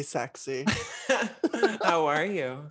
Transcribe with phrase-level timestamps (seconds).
[0.00, 0.64] Hey, sexy.
[1.82, 2.68] How are you?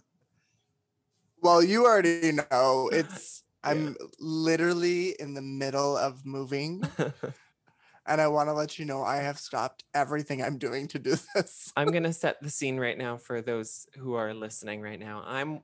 [1.40, 3.44] Well, you already know it's.
[3.64, 6.82] I'm literally in the middle of moving,
[8.08, 11.18] and I want to let you know I have stopped everything I'm doing to do
[11.36, 11.72] this.
[11.78, 15.24] I'm going to set the scene right now for those who are listening right now.
[15.24, 15.62] I'm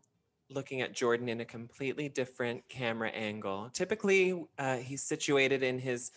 [0.52, 3.72] looking at Jordan in a completely different camera angle.
[3.74, 6.12] Typically, uh, he's situated in his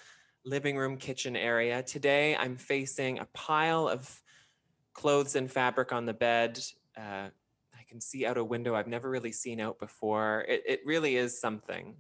[0.44, 1.82] living room kitchen area.
[1.82, 4.22] Today, I'm facing a pile of
[4.98, 6.58] clothes and fabric on the bed.
[6.96, 7.28] Uh,
[7.72, 10.44] I can see out a window I've never really seen out before.
[10.48, 11.94] It, it really is something.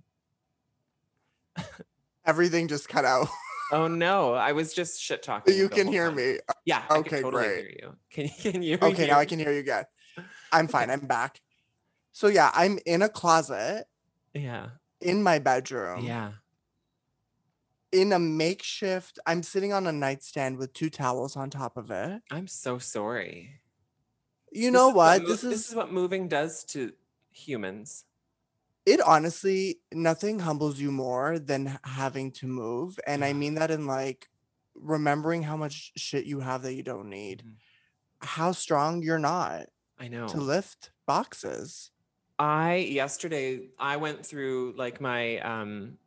[2.26, 3.28] Everything just cut out.
[3.70, 5.54] Oh no, I was just shit talking.
[5.54, 6.16] you can hear time.
[6.16, 6.38] me.
[6.64, 6.84] Yeah.
[6.90, 7.58] Okay, can totally great.
[7.58, 7.96] hear you.
[8.10, 8.78] Can, can you?
[8.80, 9.84] Okay, now I can hear you again.
[10.52, 10.88] I'm fine.
[10.88, 11.42] I'm back.
[12.12, 13.84] So yeah, I'm in a closet
[14.32, 14.68] Yeah.
[15.02, 16.02] in my bedroom.
[16.06, 16.30] Yeah.
[17.92, 22.22] In a makeshift, I'm sitting on a nightstand with two towels on top of it.
[22.30, 23.60] I'm so sorry.
[24.52, 25.24] You know is what?
[25.24, 26.94] mo- This this is is what moving does to
[27.30, 28.04] humans.
[28.86, 33.86] it honestly nothing humbles you more than having to move and i mean that in
[33.86, 34.28] like
[34.74, 37.58] remembering how much shit you have that you don't need Mhm.
[38.22, 39.66] how strong you're not
[39.98, 40.28] I know.
[40.28, 41.92] to lift boxes
[42.38, 45.98] I yesterday I went through like my um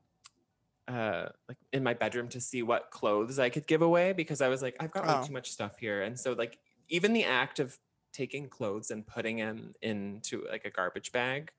[0.91, 4.49] uh like in my bedroom to see what clothes I could give away because I
[4.49, 5.23] was like I've got way Oh.
[5.25, 6.01] too much stuff here.
[6.03, 6.57] And so like
[6.89, 7.77] even the act of
[8.13, 11.51] taking clothes and putting them into like a garbage bag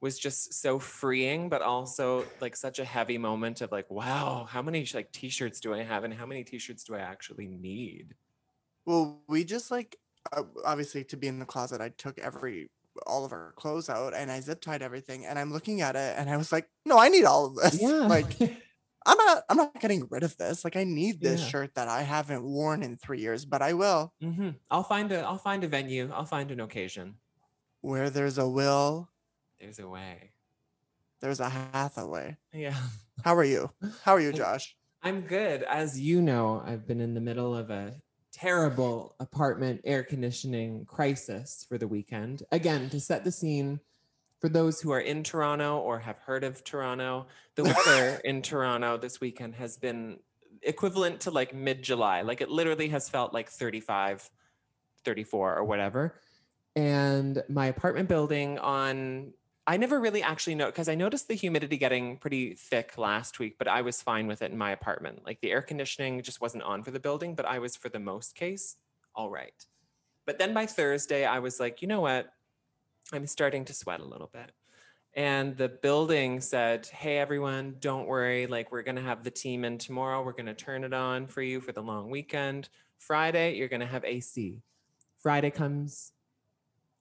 [0.00, 4.60] was just so freeing but also like such a heavy moment of like wow how
[4.60, 8.14] many like t-shirts do I have and how many t-shirts do I actually need?
[8.86, 9.96] Well we just like
[10.32, 12.70] uh, obviously to be in the closet i took every
[13.06, 16.14] all of our clothes out and i zip tied everything and i'm looking at it
[16.18, 17.80] and i was like no i need all of this.
[18.16, 18.32] Like
[19.06, 21.46] i'm not i'm not getting rid of this like i need this Yeah.
[21.48, 24.12] shirt that i haven't worn in three years but i will.
[24.20, 27.16] Hmm I'll find a I'll find a venue I'll find an occasion.
[27.80, 29.10] Where there's a will.
[29.60, 30.32] There's a way.
[31.20, 32.36] There's a hathaway.
[32.52, 32.76] Yeah.
[33.24, 33.70] How are you?
[34.04, 34.76] How are you josh?
[35.02, 35.62] I'm good.
[35.64, 38.00] As you know, I've been in the middle of a
[38.32, 42.42] terrible apartment air conditioning crisis for the weekend.
[42.50, 43.80] Again, to set the scene
[44.44, 47.24] for those who are in Toronto or have heard of Toronto,
[47.54, 50.18] the weather in Toronto this weekend has been
[50.60, 52.20] equivalent to like mid July.
[52.20, 54.28] Like it literally has felt like 35,
[55.02, 56.20] 34 or whatever.
[56.76, 59.32] And my apartment building on
[59.66, 63.56] I never really actually know because I noticed the humidity getting pretty thick last week,
[63.56, 65.22] but I was fine with it in my apartment.
[65.24, 67.98] Like the air conditioning just wasn't on for the building, but I was for the
[67.98, 68.76] most case
[69.14, 69.54] all right.
[70.26, 72.30] But then by Thursday, I was like, you know what?
[73.12, 74.52] I'm starting to sweat a little bit.
[75.16, 78.46] And the building said, hey, everyone, don't worry.
[78.46, 80.22] Like, we're going to have the team in tomorrow.
[80.22, 82.68] We're going to turn it on for you for the long weekend.
[82.98, 84.58] Friday, you're going to have AC.
[85.20, 86.12] Friday comes,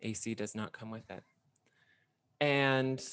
[0.02, 1.24] AC does not come with it.
[2.40, 3.04] And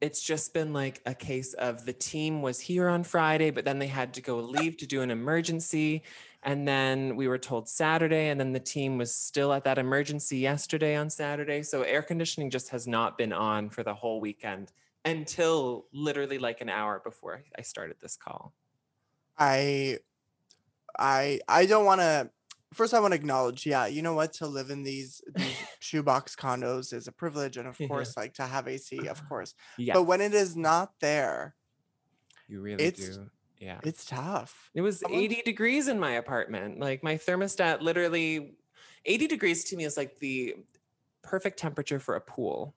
[0.00, 3.78] it's just been like a case of the team was here on Friday, but then
[3.78, 6.02] they had to go leave to do an emergency.
[6.42, 10.38] And then we were told Saturday, and then the team was still at that emergency
[10.38, 11.62] yesterday on Saturday.
[11.62, 14.72] So air conditioning just has not been on for the whole weekend
[15.04, 18.54] until literally like an hour before I started this call.
[19.38, 19.98] I
[20.98, 22.30] I I don't want to
[22.72, 26.36] first I want to acknowledge yeah you know what to live in these these shoebox
[26.36, 27.88] condos is a privilege and of Yeah.
[27.88, 31.54] course like to have AC of course Yeah, but when it is not there
[32.48, 33.30] you really it's- do.
[33.60, 33.78] Yeah.
[33.84, 36.80] it's tough It was Someone- 80 degrees in my apartment.
[36.80, 38.56] Like my thermostat literally
[39.04, 40.56] 80 degrees to me is like the
[41.22, 42.74] perfect temperature for a pool.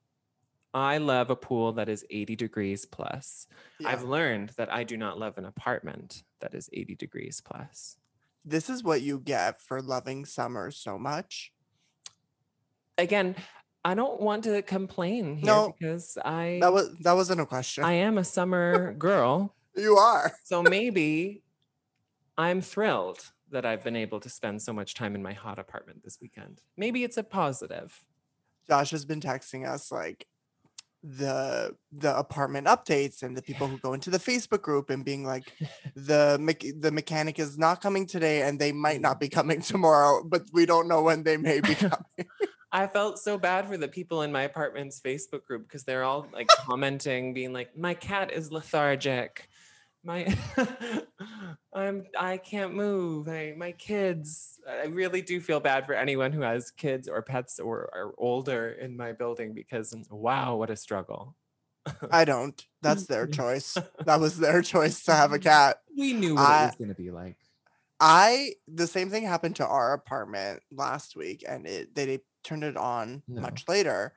[0.74, 3.48] I love a pool that is 80 degrees plus.
[3.86, 7.98] I've learned that I do not love an apartment that is 80 degrees plus.
[8.46, 11.54] this is what you get for loving summer so much
[12.98, 13.36] Again,
[13.86, 17.84] I don't want to complain here No, because I that was that wasn't a question
[17.86, 19.56] I am a summer girl.
[19.76, 21.44] You are So maybe
[22.38, 26.04] I'm thrilled that I've been able to spend so much time in my hot apartment
[26.04, 26.62] this weekend.
[26.76, 28.04] Maybe it's a positive.
[28.68, 30.26] Josh has been texting us like
[31.04, 35.26] the the apartment updates and the people who go into the Facebook group and being
[35.26, 35.52] like
[35.96, 40.24] the mech- the mechanic is not coming today and they might not be coming tomorrow
[40.24, 42.28] but we don't know when they may be coming.
[42.72, 46.28] I felt so bad for the people in my apartment's Facebook group because they're all
[46.34, 49.48] like commenting, being like, "My cat is lethargic.
[50.06, 50.36] My,
[51.74, 53.30] I'm, I can't move.
[53.30, 54.60] I, my kids.
[54.70, 58.70] I really do feel bad for anyone who has kids or pets or are older
[58.72, 61.36] in my building because wow, what a struggle.
[62.12, 62.62] I don't.
[62.82, 63.78] That's their choice.
[64.06, 65.78] That was their choice to have a cat.
[65.98, 67.38] We knew what I- it was going to be like.
[68.00, 72.64] I the same thing happened to our apartment last week, and it they, they turned
[72.66, 73.40] it on No.
[73.42, 74.14] much later.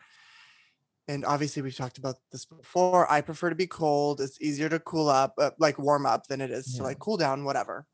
[1.09, 3.11] And obviously, we've talked about this before.
[3.11, 4.21] I prefer to be cold.
[4.21, 6.79] It's easier to cool up, uh, like warm up, than it is Yeah.
[6.79, 7.87] to like cool down, whatever.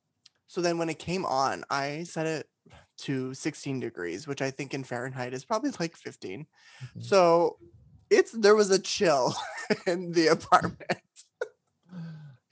[0.47, 2.49] So then when it came on, I set it
[2.99, 6.47] to 16 degrees, which I think in Fahrenheit is probably like 15.
[6.97, 7.01] Okay.
[7.01, 7.59] So
[8.11, 9.35] it's there was a chill
[9.87, 11.01] in the apartment.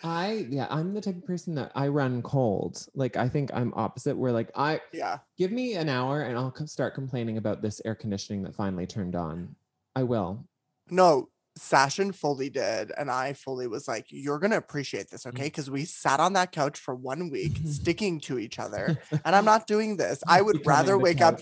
[0.03, 2.87] I yeah, I'm the type of person that I run cold.
[2.95, 5.19] Like I think I'm opposite where like I Yeah.
[5.37, 9.15] give me an hour and I'll start complaining about this air conditioning that finally turned
[9.15, 9.55] on.
[9.95, 10.49] I will.
[10.91, 11.29] No,
[11.59, 12.91] Sashin fully did.
[12.97, 15.31] And I fully was like, you're going to appreciate this, Mm.
[15.31, 15.45] okay?
[15.45, 18.99] Because we sat on that couch for one week sticking to each other.
[19.25, 20.23] And I'm not doing this.
[20.27, 21.41] I would Becoming rather the wake up.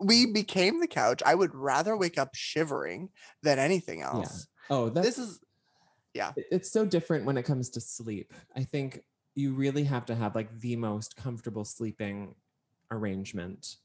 [0.00, 1.22] We became the couch.
[1.26, 3.10] I would rather wake up shivering
[3.42, 4.46] than anything else.
[4.70, 5.40] Oh, This is,
[6.14, 6.32] yeah.
[6.36, 8.32] it's so different when it comes to sleep.
[8.56, 9.02] I think
[9.34, 12.34] you really have to have like the most comfortable sleeping
[12.90, 13.76] arrangement.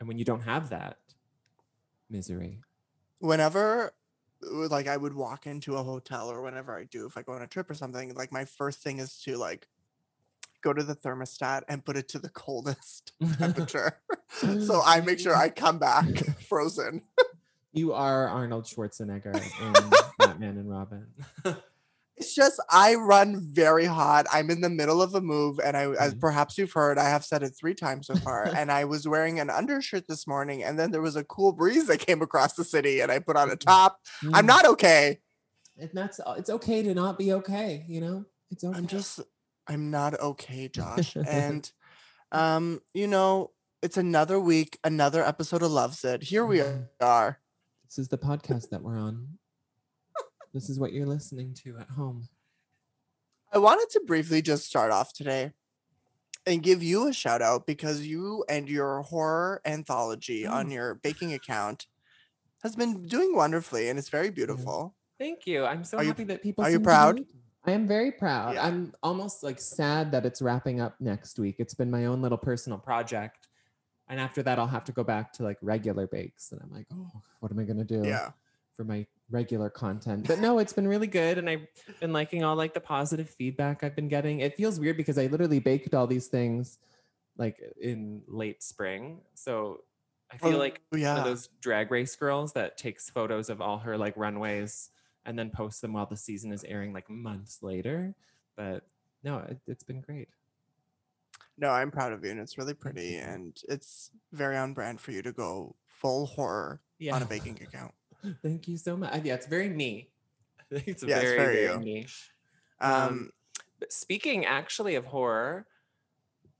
[0.00, 0.98] And when you don't have that,
[2.10, 2.60] misery.
[3.20, 3.92] whenever
[4.50, 7.42] like I would walk into a hotel or whenever I do, if I go on
[7.42, 9.68] a trip or something, like my first thing is to like
[10.62, 13.98] go to the thermostat and put it to the coldest temperature.
[14.30, 16.06] so I make sure I come back
[16.48, 17.02] frozen.
[17.72, 21.06] You are Arnold Schwarzenegger in Batman and Robin.
[22.16, 24.26] It's just I run very hot.
[24.32, 26.20] I'm in the middle of a move, and I, as Mhm.
[26.20, 28.44] perhaps you've heard, I have said it three times so far.
[28.56, 31.88] and I was wearing an undershirt this morning, and then there was a cool breeze
[31.88, 34.00] that came across the city, and I put on a top.
[34.32, 34.46] I'm Mm.
[34.46, 35.20] not okay.
[35.76, 38.24] And that's it's okay to not be okay, you know?
[38.50, 38.78] It's okay.
[38.78, 39.20] I'm just
[39.66, 41.16] I'm not okay, Josh.
[41.26, 41.70] and
[42.30, 43.50] um, you know,
[43.82, 46.22] it's another week, another episode of Loves It.
[46.22, 46.86] Here we Mhm.
[47.00, 47.40] are.
[47.88, 49.38] This is the podcast that we're on.
[50.54, 52.28] This is what you're listening to at home.
[53.52, 55.52] I wanted to briefly just start off today
[56.46, 60.52] and give you a shout out because you and your horror anthology oh.
[60.52, 60.70] on Oh.
[60.70, 61.86] your baking account
[62.62, 64.94] has been doing wonderfully and it's very beautiful.
[65.18, 65.64] Thank you.
[65.64, 67.18] I'm so Are you- happy that people are you seem to proud?
[67.18, 67.26] like.
[67.66, 68.54] I am very proud.
[68.56, 68.66] Yeah.
[68.66, 71.56] I'm almost like sad that it's wrapping up next week.
[71.58, 73.48] It's been my own little personal project.
[74.06, 76.52] And after that, I'll have to go back to like regular bakes.
[76.52, 77.10] And I'm like, oh,
[77.40, 78.06] what am I going to do?
[78.06, 78.30] Yeah.
[78.76, 80.26] for my regular content.
[80.26, 81.36] But no, it's been really good.
[81.38, 81.66] And I've
[82.00, 84.40] been liking all like the positive feedback I've been getting.
[84.40, 86.78] It feels weird because I literally baked all these things
[87.36, 89.20] like in late spring.
[89.34, 89.80] So
[90.30, 91.18] I feel Oh, like oh, one yeah.
[91.18, 94.90] of those drag race girls that takes photos of all her like runways
[95.26, 98.14] and then posts them while the season is airing like months later.
[98.56, 98.84] But
[99.22, 100.28] no, it, it's been great.
[101.58, 105.12] No, I'm proud of you and it's really pretty and it's very on brand for
[105.12, 107.14] you to go full horror Yeah.
[107.14, 107.94] on a baking account.
[108.42, 109.24] Thank you so much.
[109.24, 110.10] Yeah, it's very me.
[110.70, 111.84] It's Yeah, it's very, very very you.
[111.84, 112.30] niche.
[112.80, 113.30] Um, Um,
[113.88, 115.66] speaking actually of horror,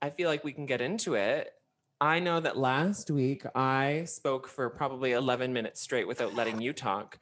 [0.02, 1.52] I feel like we can get into it.
[2.00, 6.72] I know that last week I spoke for probably 11 minutes straight without letting you
[6.72, 7.18] talk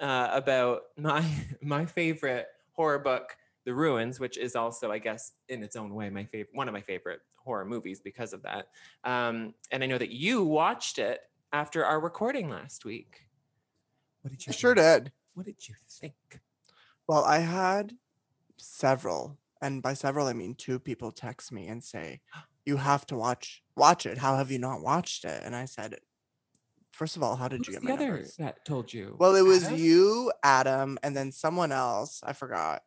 [0.00, 1.24] uh, about my
[1.62, 6.10] my favorite horror book, The Ruins, which is also, I guess, in its own way,
[6.10, 8.68] my favorite one of my favorite horror movies because of that.
[9.04, 11.20] Um, and I know that you watched it
[11.52, 13.26] after our recording last week.
[14.24, 15.04] What did I you sure think?
[15.04, 15.12] did.
[15.34, 16.14] What did you think?
[17.06, 17.92] Well, I had
[18.56, 22.22] several, and by several I mean two people text me and say,
[22.64, 24.16] "You have to watch watch it.
[24.18, 25.96] How have you not watched it?" And I said,
[26.90, 29.16] first of all, how did Who's you get the my other numbers?" that told you?
[29.18, 29.78] Well, it was Adam?
[29.78, 32.22] you, Adam, and then someone else.
[32.24, 32.82] I forgot.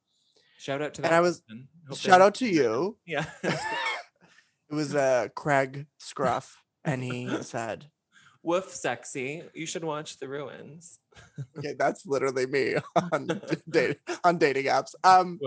[0.58, 1.10] Shout out to that.
[1.10, 1.15] And.
[1.15, 1.67] I was- person.
[1.94, 2.98] Shout out to you.
[3.06, 3.25] Yeah.
[3.44, 7.91] it was uh Craig Scruff, and he said,
[8.41, 9.44] Woof sexy.
[9.53, 11.00] You should watch The Ruins.
[11.58, 12.76] "Okay, that's literally me
[13.12, 15.40] on date, on dating apps." Um,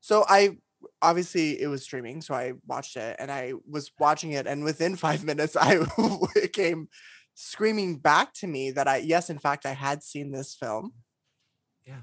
[0.00, 0.58] so I
[1.02, 4.96] obviously it was streaming, so I watched it, and I was watching it, and within
[5.06, 5.84] five minutes, I
[6.36, 6.88] it came
[7.34, 10.92] screaming back to me that I yes, in fact, I had seen this film.
[11.86, 12.02] Yeah.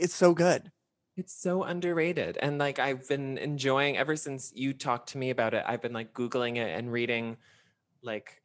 [0.00, 0.72] it's so good.
[1.16, 2.38] It's so underrated.
[2.40, 5.92] And like I've been enjoying ever since you talked to me about it, I've been
[5.92, 7.36] like Googling it and reading
[8.02, 8.39] like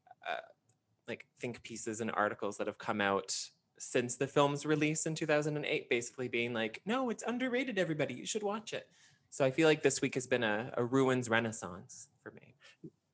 [1.08, 3.36] like think pieces and articles that have come out
[3.78, 8.14] since the film's release in 2008, basically being like, no, it's underrated, everybody.
[8.14, 8.88] You should watch it.
[9.30, 12.56] So I feel like this week has been a, a ruins renaissance for me.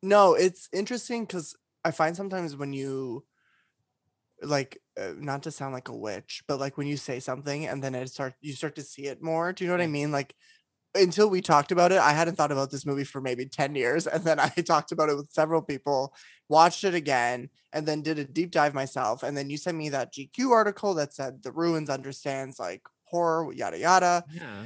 [0.04, 3.26] No, it's interesting because I find sometimes when you
[4.44, 7.84] like uh, not to sound like a witch, but like when you say something and
[7.84, 9.54] then it start you start to see it more.
[9.54, 10.12] Do you know what I mean?
[10.12, 10.36] Like
[10.96, 14.08] until we talked about it, I hadn't thought about this movie for maybe 10 years.
[14.08, 16.14] And then I talked about it with several people,
[16.50, 19.24] watched it again, and then did a deep dive myself.
[19.24, 23.52] And then you sent me that GQ article that said the ruins understands like horror,
[23.54, 24.26] yada yada.
[24.32, 24.64] Yeah.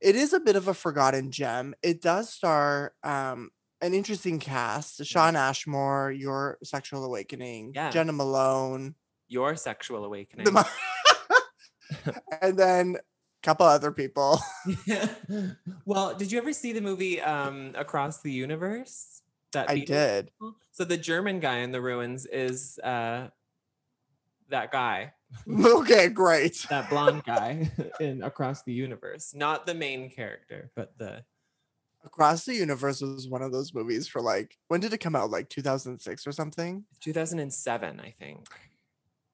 [0.00, 1.74] It is a bit of a forgotten gem.
[1.82, 7.90] It does star um an interesting cast: Shawn Ashmore, Your Sexual Awakening, Yeah.
[7.90, 8.94] Jena Malone,
[9.28, 10.44] Your sexual awakening.
[10.44, 10.66] the
[12.42, 12.96] and then
[13.46, 14.40] couple other people.
[15.86, 19.22] well, did you ever see the movie um, Across the Universe?
[19.52, 20.32] That I did.
[20.72, 23.28] So the German guy in the ruins is uh,
[24.50, 25.12] that guy,
[25.48, 26.66] okay, great.
[26.68, 29.32] that blonde guy in Across the Universe.
[29.34, 31.24] Not the main character, but the
[32.04, 35.30] Across the Universe was one of those movies for like when did it come out?
[35.30, 36.84] Like 2006 or something.
[37.00, 38.46] 2007, I think.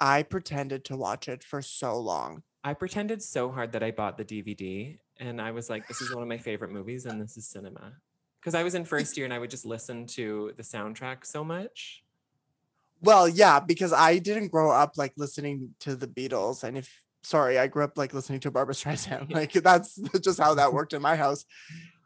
[0.00, 2.42] I pretended to watch it for so long.
[2.64, 6.14] I pretended so hard that I bought the DVD and I was like, this is
[6.14, 7.92] one of my favorite movies and this is cinema.
[8.40, 11.44] Because I was in first year and I would just listen to the soundtrack so
[11.44, 12.02] much.
[13.00, 17.58] Well, yeah, because I didn't grow up like listening to the Beatles, and if sorry,
[17.58, 19.32] I grew up like listening to Barbara Streisand.
[19.32, 21.44] Like that's just how that worked in my house.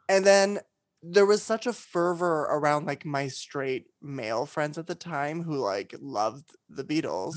[0.09, 0.59] And then
[1.03, 5.57] there was such a fervor around like my straight male friends at the time who
[5.57, 7.35] like loved the Beatles.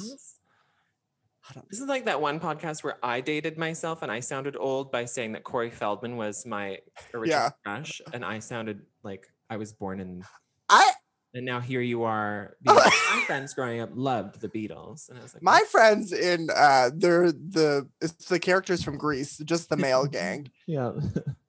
[1.51, 4.57] I don't This is like that one podcast where I dated myself and I sounded
[4.59, 6.79] old by saying that Corey Feldman was my
[7.15, 7.51] original Yeah.
[7.65, 10.25] crush, and I sounded like I was born in.
[10.69, 10.93] I
[11.35, 12.57] And now here you are.
[12.65, 16.91] my friends growing up loved the Beatles, and I was like, my friends in uh
[16.95, 20.51] they're the it's the characters from Grease, just the male gang.
[20.67, 20.93] yeah,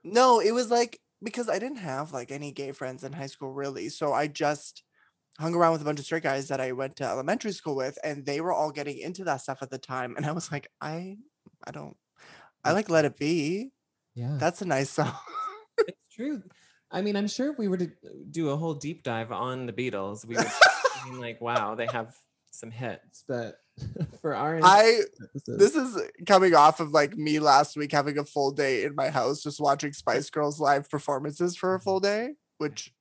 [0.04, 3.54] No, it was like because I didn't have like any gay friends in high school
[3.54, 3.90] really.
[3.90, 4.82] So I just
[5.40, 7.98] hung around with a bunch of straight guys that I went to elementary school with
[8.04, 10.68] and they were all getting into that stuff at the time and I was like
[10.82, 11.18] I
[11.66, 11.96] I don't
[12.64, 13.72] I like Let It Be.
[14.16, 15.14] yeah, That's a nice song.
[15.88, 16.44] it's true.
[16.92, 17.90] I mean, I'm sure if we were to
[18.30, 20.46] do a whole deep dive on the Beatles, we would
[21.06, 22.14] be like, wow, they have
[22.52, 23.24] some hits.
[23.28, 23.56] But
[24.22, 28.26] for our I purposes- this is coming off of like me last week having a
[28.26, 32.28] full day in my house just watching Spice Girls live performances for a full mm-hmm.
[32.28, 32.94] day, which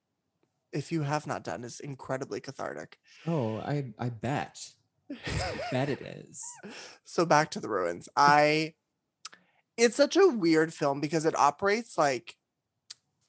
[0.72, 2.98] if you have not done is incredibly cathartic.
[3.26, 4.58] oh, I I bet,
[5.72, 6.42] bet it is.
[7.04, 8.74] so back to the ruins i
[9.76, 12.36] it's such a weird film because it operates like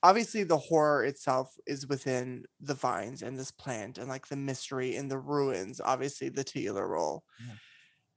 [0.04, 4.96] obviously the horror itself is within the vines and this plant and like the mystery
[4.96, 7.54] in the ruins obviously the titular role Yeah.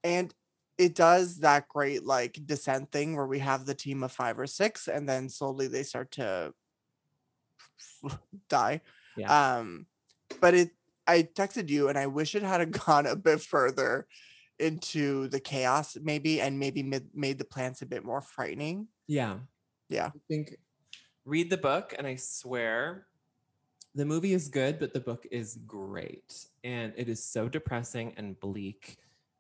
[0.03, 0.35] and
[0.77, 4.47] it does that great like descent thing where we have the team of five or
[4.47, 6.53] six and then slowly they start to
[8.49, 8.81] die
[9.17, 9.57] Yeah.
[9.59, 9.87] um
[10.41, 10.71] but it
[11.07, 14.07] i texted you and i wish it had gone a bit further
[14.59, 19.39] into the chaos maybe and maybe made, made the plants a bit more frightening Yeah.
[19.89, 20.11] Yeah.
[20.15, 20.57] I think
[21.25, 23.07] read the book and I swear
[23.97, 26.47] the movie is good, but the book is great.
[26.65, 28.97] And it is so depressing and bleak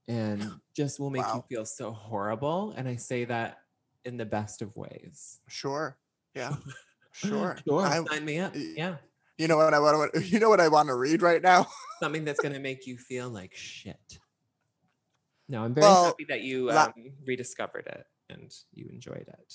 [0.06, 0.44] and
[0.76, 2.72] just will make you feel so horrible.
[2.76, 3.62] And I say that
[4.04, 5.40] in the best of ways.
[5.48, 5.96] sure
[6.34, 6.54] yeah
[7.12, 7.82] sure Sure.
[7.86, 8.52] I- Sign me up.
[8.54, 8.96] Yeah.
[9.38, 11.66] You know what i want to you know what i want to read right now
[12.00, 14.18] Something that's gonna make you feel like shit.
[15.48, 16.92] No, I'm very Well, happy that you la- um,
[17.26, 19.54] rediscovered it and you enjoyed it.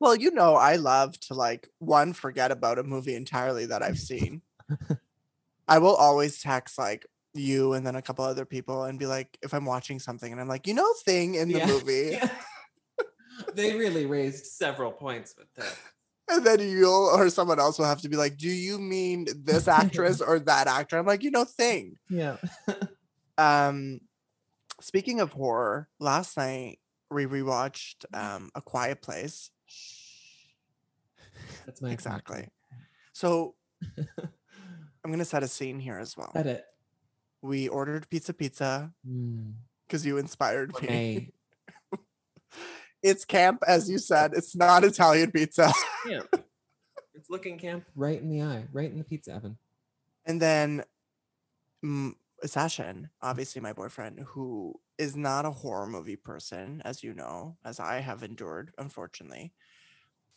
[0.00, 3.98] well you know i love to like one forget about a movie entirely that i've
[3.98, 4.40] seen
[5.68, 7.04] i will always text like
[7.34, 10.40] you and then a couple other people and be like if i'm watching something and
[10.40, 11.66] i'm like you know thing in the Yeah.
[11.66, 12.28] movie Yeah.
[13.54, 15.76] they really raised several points with that.
[16.30, 19.66] And then you'll or someone else will have to be like, "Do you mean this
[19.80, 22.36] actress or that actor?" I'm like, "You know, thing." Yeah.
[23.38, 24.00] Um,
[24.80, 29.50] speaking of horror, last night we rewatched um A Quiet Place.
[31.64, 32.48] That's my Exactly.
[33.12, 33.54] So
[33.96, 36.32] I'm gonna set a scene here as well.
[36.34, 36.64] Edit.
[37.42, 39.52] We ordered pizza, pizza Mm.
[39.86, 41.30] because you inspired me.
[43.04, 43.10] Okay.
[43.10, 44.32] It's camp, as you said.
[44.34, 45.72] It's not Italian pizza.
[46.08, 46.20] Yeah.
[47.14, 49.58] It's looking camp right in the eye, right in the pizza oven.
[50.24, 50.84] And then
[51.84, 52.12] mm,
[52.44, 57.80] Sashin, obviously my boyfriend, who is not a horror movie person, as you know, as
[57.80, 59.52] I have endured, unfortunately.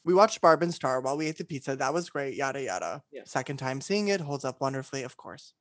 [0.03, 1.75] We watched Barb and Star while we ate the pizza.
[1.75, 3.03] That was great, yada yada.
[3.11, 3.21] Yeah.
[3.25, 5.53] Second time seeing it, holds up wonderfully, of course.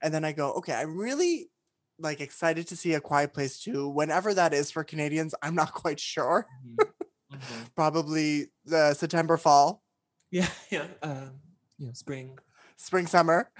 [0.00, 1.50] And then I go, okay, I'm really
[1.98, 3.88] like excited to see a quiet place too.
[3.88, 6.46] Whenever that is for Canadians, I'm not quite sure.
[6.66, 6.86] Mhm.
[7.76, 9.82] Probably the September, fall,
[10.30, 10.88] Yeah, yeah.
[11.02, 11.40] Um,
[11.78, 12.38] you know, spring.
[12.76, 13.50] spring, summer.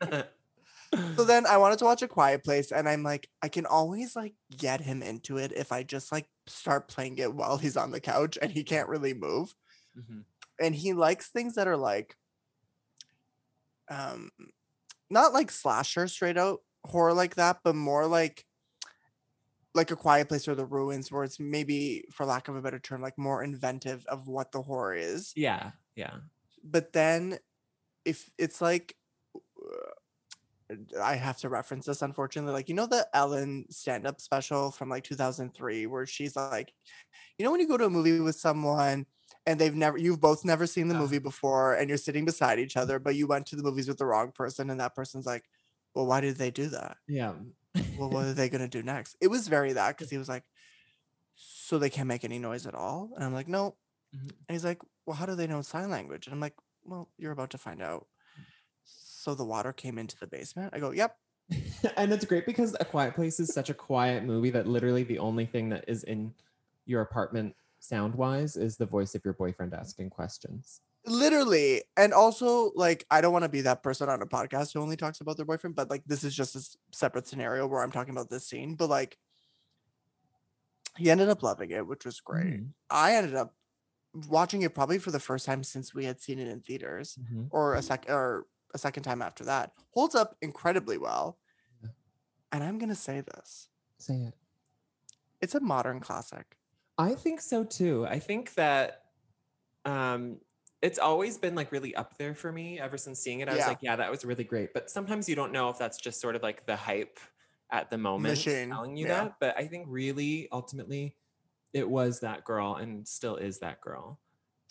[1.16, 4.16] So then I wanted to watch A Quiet Place, and I'm like, I can always
[4.16, 7.90] like get him into it if I just like start playing it while he's on
[7.90, 9.54] the couch and he can't really move.
[9.98, 10.24] Mhm.
[10.58, 12.16] And he likes things that are like,
[13.88, 14.30] um,
[15.10, 18.44] not like slasher straight out horror like that, but more like,
[19.74, 22.78] like a quiet place or the ruins where it's maybe for lack of a better
[22.78, 26.16] term like more inventive of what the horror is Yeah, yeah.
[26.64, 27.38] but then
[28.04, 28.96] if it's like
[29.58, 29.90] uh,
[31.00, 32.52] I have to reference this unfortunately.
[32.52, 36.72] Like, you know, the Ellen stand up special from like 2003, where she's like,
[37.38, 39.06] you know, when you go to a movie with someone
[39.46, 42.76] and they've never, you've both never seen the movie before and you're sitting beside each
[42.76, 45.44] other, but you went to the movies with the wrong person and that person's like,
[45.98, 46.96] well, why did they do that?
[47.08, 47.32] Yeah.
[47.98, 49.16] Well, what are they going to do next?
[49.20, 50.44] It was very that because he was like,
[51.34, 53.10] so they can't make any noise at all.
[53.16, 53.74] And I'm like, no.
[54.14, 54.30] Mhm.
[54.30, 56.28] And he's like, well, how do they know sign language?
[56.28, 58.06] And I'm like, well, you're about to find out.
[58.84, 60.72] So the water came into the basement.
[60.72, 61.16] I go, yep.
[61.96, 65.18] and it's great because A Quiet Place is such a quiet movie that literally the
[65.18, 66.32] only thing that is in
[66.86, 70.80] your apartment sound wise is the voice of your boyfriend asking questions.
[71.06, 71.82] Literally.
[71.96, 74.96] And also, like, I don't want to be that person on a podcast who only
[74.96, 78.12] talks about their boyfriend, but like, this is just a separate scenario where I'm talking
[78.12, 78.74] about this scene.
[78.74, 79.16] But like,
[80.96, 82.60] he ended up loving it, which was great.
[82.60, 83.54] Mhm, I ended up
[84.28, 87.16] watching it probably for the first time since we had seen it in theaters.
[87.22, 87.46] mhm.
[87.50, 91.38] or a sec or a second time after that holds up incredibly well
[91.82, 91.90] Yeah.
[92.52, 94.34] and i'm gonna say this Say it.
[95.40, 96.56] it's a modern classic
[96.98, 98.06] I think so too.
[98.08, 99.04] I think that
[99.84, 100.40] um
[100.80, 103.48] it's always been like really up there for me ever since seeing it.
[103.48, 104.72] I was like, yeah, that was really great.
[104.72, 107.18] But sometimes you don't know if that's just sort of like the hype
[107.70, 109.24] at the moment Machine, telling you yeah.
[109.24, 109.34] that.
[109.40, 111.16] But I think really ultimately
[111.72, 114.20] it was that girl and still is that girl.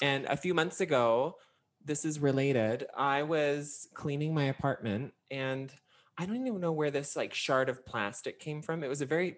[0.01, 1.35] And a few months ago,
[1.83, 2.85] this is related.
[2.95, 5.73] I was cleaning my apartment and
[6.17, 8.83] I don't even know where this like shard of plastic came from.
[8.83, 9.37] It was a very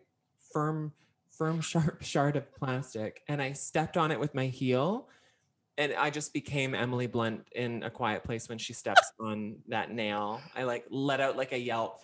[0.51, 0.93] firm,
[1.31, 3.21] firm, sharp shard of plastic.
[3.27, 5.07] And I stepped on it with my heel.
[5.79, 9.91] And I just became Emily Blunt in a quiet place when she steps on that
[9.91, 10.41] nail.
[10.55, 12.01] I like let out like a yelp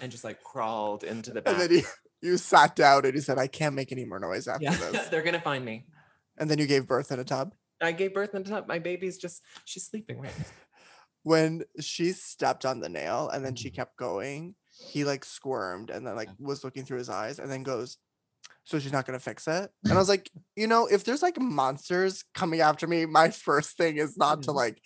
[0.00, 1.52] and just like crawled into the back.
[1.52, 1.82] and then you,
[2.22, 5.08] you sat down and you said i can't make any more noise after yeah, this
[5.10, 5.84] they're gonna find me.
[6.38, 8.68] and then you gave birth in a tub I gave birth in a tub.
[8.68, 10.30] My baby's just she's sleeping right.
[10.38, 10.44] now.
[11.24, 13.74] when she stepped on the nail and then she Mhm.
[13.74, 14.54] kept going
[14.92, 17.98] he like squirmed and then like was looking through his eyes and then goes
[18.64, 19.70] so she's not gonna fix it.
[19.84, 23.76] And i was like you know if there's like monsters coming after me my first
[23.76, 24.54] thing is not to mm.
[24.54, 24.80] like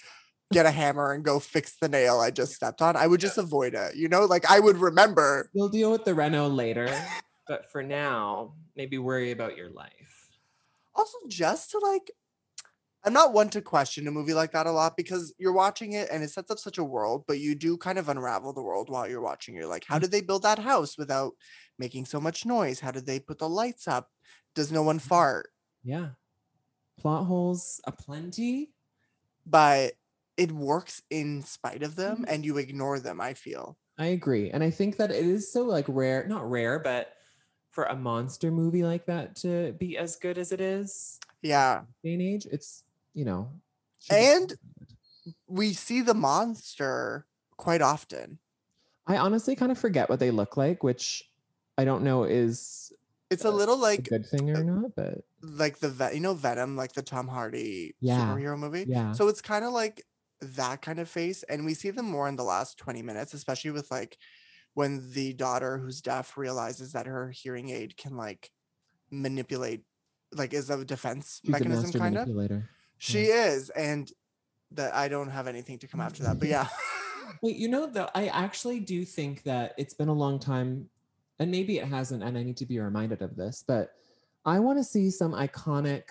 [0.53, 2.97] get a hammer and go fix the nail i just stepped on.
[2.97, 4.25] I would just avoid it you know?
[4.25, 5.51] Like i would remember.
[5.55, 6.89] We'll deal with the reno later,
[7.49, 10.31] but for now, maybe worry about your life.
[10.95, 12.11] also just to like
[13.05, 16.09] i'm not one to question a movie like that a lot because you're watching it
[16.11, 18.89] and it sets up such a world but you do kind of unravel the world
[18.91, 21.33] while you're watching you're like how did they build that house without
[21.79, 24.11] making so much noise how did they put the lights up
[24.55, 25.51] does no one fart
[25.83, 26.11] Yeah.
[26.99, 28.73] Plot holes aplenty.
[29.47, 29.95] but
[30.37, 32.25] it works in spite of them Mhm.
[32.29, 34.51] and you ignore them i feel I agree.
[34.51, 37.13] And I think that it is so like rare, not rare, but
[37.71, 42.15] for a monster movie like that to be as good as it is yeah day
[42.15, 42.83] and age, it's
[43.15, 43.51] you know
[44.11, 44.57] And-
[45.49, 48.41] we see the monster quite often
[49.07, 51.31] I honestly kind of forget what they look like, which
[51.77, 52.93] I don't know is
[53.31, 56.21] it's a Uh, little a like good thing or not, but like the vet you
[56.21, 58.35] know venom like the tom hardy Yeah.
[58.35, 59.13] superhero movie yeah.
[59.13, 60.05] So it's kind of like
[60.41, 63.71] that kind of face, and we see them more in the last 20 minutes, especially
[63.71, 64.19] with like
[64.75, 68.51] when the daughter who's deaf realizes that her hearing aid can like
[69.11, 69.85] manipulate,
[70.33, 72.29] like is a defense She's mechanism, kind of.
[72.99, 74.11] She is, and
[74.73, 76.69] that I don't have anything to come after that, but yeah,
[77.43, 80.89] Wait, you know, though, I actually do think that it's been a long time,
[81.39, 83.93] and maybe it hasn't, and I need to be reminded of this, but
[84.45, 86.03] I want to see some iconic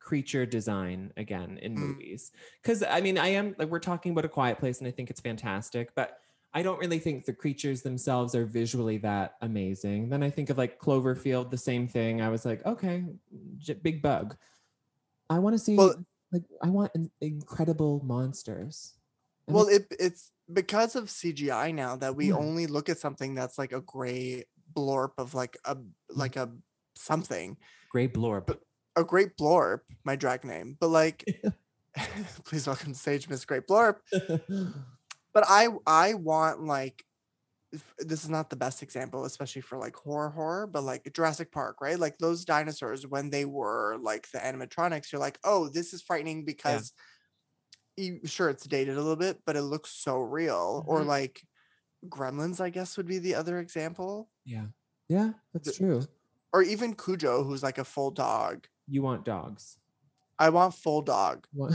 [0.00, 1.78] creature design again in Mm.
[1.78, 2.32] movies.
[2.62, 5.10] Because, I mean, I am like, we're talking about A Quiet Place, and I think
[5.10, 6.18] it's fantastic, but
[6.54, 10.08] I don't really think the creatures themselves are visually that amazing.
[10.08, 12.22] Then I think of like Cloverfield, the same thing.
[12.22, 13.04] I was like, okay,
[13.58, 14.34] j- big bug.
[15.28, 18.94] I want to see, Well- like, I want in- incredible monsters.
[19.46, 22.36] And well, it it's because of CGI now that we Yeah.
[22.36, 24.44] only look at something that's like a gray
[24.76, 25.90] blorp of like a mm.
[26.10, 26.50] like a
[26.94, 27.56] something,
[27.90, 28.56] Gray Blorb.
[28.96, 31.24] a great blorp, my drag name, but like.
[32.44, 33.96] Please welcome to stage Miss Great Blorp.
[35.32, 37.04] but I I want like
[37.98, 41.80] this is not the best example, especially for like horror horror, but like Jurassic Park,
[41.80, 41.98] right?
[41.98, 46.44] Like those dinosaurs when they were like the animatronics, you're like, oh, this is frightening
[46.44, 46.92] because
[47.96, 50.84] you, sure it's dated a little bit, but it looks so real.
[50.86, 51.06] Or Mhm.
[51.06, 51.42] like
[52.06, 54.30] Gremlins, I guess would be the other example.
[54.44, 54.68] Yeah.
[55.08, 56.02] Yeah, that's true.
[56.52, 58.68] Or even Cujo, who's like a full dog.
[58.86, 59.78] You want dogs.
[60.38, 61.46] I want full dog.
[61.52, 61.72] What?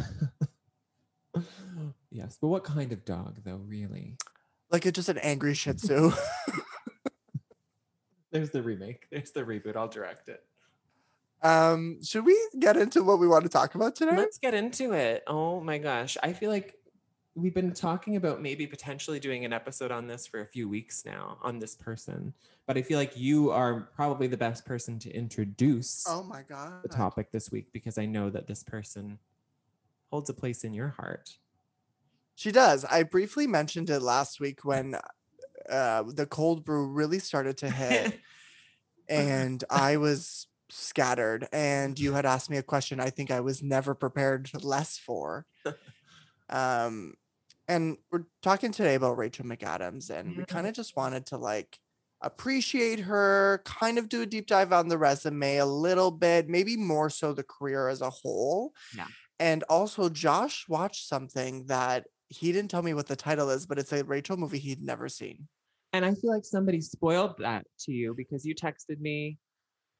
[2.11, 4.17] yes, but what kind of dog though, really?
[4.73, 6.11] Like it's just an angry Shih Tzu.
[8.31, 9.05] There's the remake.
[9.11, 9.75] There's the reboot.
[9.75, 10.43] I'll direct it.
[11.43, 14.17] Um, should we get into what we want to talk about today?
[14.17, 15.23] Let's get into it.
[15.27, 16.17] Oh my gosh.
[16.23, 16.79] I feel like
[17.35, 21.03] we've been talking about maybe potentially doing an episode on this for a few weeks
[21.05, 22.33] now on this person.
[22.65, 26.81] But I feel like you are probably the best person to introduce oh my god.
[26.81, 29.19] the topic this week because I know that this person
[30.09, 31.37] holds a place in your heart.
[32.35, 32.85] She does.
[32.85, 34.95] I briefly mentioned it last week when
[35.69, 38.19] uh, the cold brew really started to hit,
[39.09, 41.47] and I was scattered.
[41.53, 45.45] And you had asked me a question I think I was never prepared less for.
[46.49, 47.13] Um,
[47.67, 51.79] and we're talking today about Rachel McAdams, and we kind of just wanted to like
[52.21, 56.75] appreciate her, kind of do a deep dive on the resume a little bit, maybe
[56.75, 58.73] more so the career as a whole.
[58.95, 59.07] Yeah.
[59.39, 63.77] And also, Josh watched something that he didn't tell me what the title is, but
[63.79, 65.47] it's a Rachel movie he'd never seen.
[65.93, 69.37] And I feel like somebody spoiled that to you because you texted me.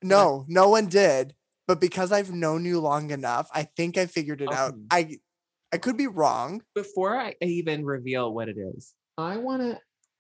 [0.01, 1.35] No, no one did.
[1.67, 4.73] But because I've known you long enough, I think I figured it out.
[4.91, 5.17] I
[5.71, 6.61] I could be wrong.
[6.75, 9.79] Before I even reveal what it is, I want to.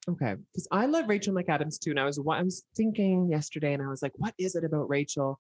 [0.09, 3.73] Okay, because I love Rachel McAdams too, and I was wa- I was thinking yesterday,
[3.73, 5.39] and I was like, what is it about Rachel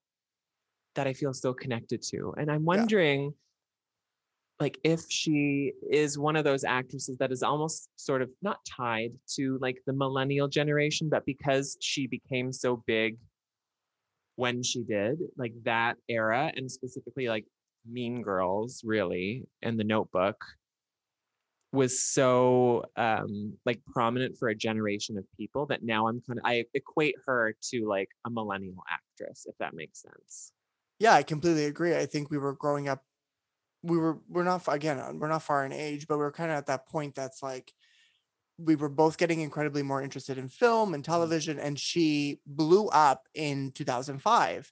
[0.95, 2.33] that I feel so connected to?
[2.37, 3.33] And I'm wondering,
[4.59, 9.11] like, if she is one of those actresses that is almost sort of not tied
[9.35, 13.17] to like the millennial generation, but because she became so big
[14.35, 17.45] when she did, like that era, and specifically like
[17.85, 20.43] Mean Girls, really, and The Notebook
[21.71, 26.45] was so um like prominent for a generation of people that now I'm kind of
[26.45, 30.53] I equate her to like a millennial actress, if that makes sense.
[30.99, 31.95] Yeah, I completely agree.
[31.95, 33.03] I think we were growing up.
[33.83, 36.57] We were we're not again uh, we're not far in age, but we're kind of
[36.57, 37.73] at that point that's like
[38.57, 43.27] we were both getting incredibly more interested in film and television, and she blew up
[43.33, 44.71] in 2005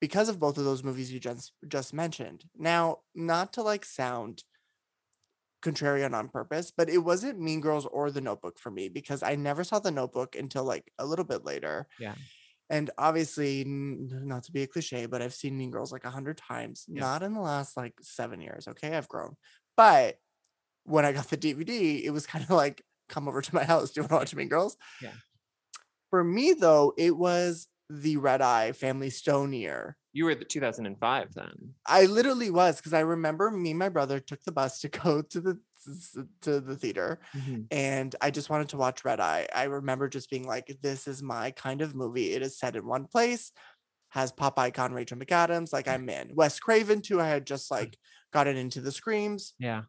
[0.00, 2.44] because of both of those movies you just just mentioned.
[2.56, 4.44] Now, not to like sound
[5.62, 9.34] contrarian on purpose, but it wasn't Mean Girls or The Notebook for me because I
[9.34, 11.86] never saw The Notebook until like a little bit later.
[11.98, 12.14] Yeah.
[12.68, 16.10] And obviously, n- not to be a cliche, but I've seen Mean Girls like a
[16.10, 16.84] hundred times.
[16.88, 17.00] Yeah.
[17.00, 18.66] Not in the last like seven years.
[18.68, 19.36] Okay, I've grown.
[19.76, 20.16] But
[20.84, 23.90] when I got the DVD, it was kind of like, come over to my house.
[23.90, 24.76] Do you want to watch Mean Girls?
[25.00, 25.12] Yeah.
[26.10, 29.96] For me, though, it was the Red Eye Family Stone year.
[30.12, 31.74] You were the 2005 then.
[31.86, 35.22] I literally was because I remember me and my brother took the bus to go
[35.22, 35.58] to the
[36.40, 37.60] to the theater mm-hmm.
[37.70, 39.46] and I just wanted to watch Red Eye.
[39.54, 42.32] I remember just being like, this is my kind of movie.
[42.32, 43.52] It is set in one place,
[44.08, 45.72] has pop icon Rachel McAdams.
[45.72, 46.32] Like I'm in.
[46.34, 47.20] Wes Craven too.
[47.20, 47.96] I had just like
[48.32, 49.54] gotten into the screams.
[49.58, 49.82] Yeah.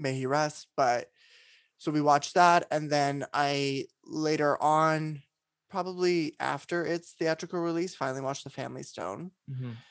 [0.00, 0.66] May he rest.
[0.76, 1.06] But
[1.78, 5.22] so we watched that, and then I later on,
[5.74, 9.32] probably after its theatrical release, finally watched The Family Stone.
[9.48, 9.84] Mhm.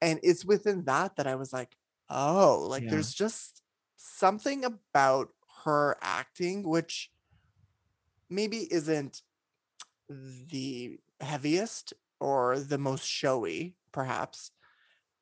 [0.00, 1.76] And it's within that that I was like,
[2.08, 2.88] oh, like Yeah.
[2.88, 3.62] there's just
[3.96, 5.30] something about
[5.64, 7.10] her acting which
[8.28, 9.22] maybe isn't
[10.08, 14.52] the heaviest or the most showy, perhaps,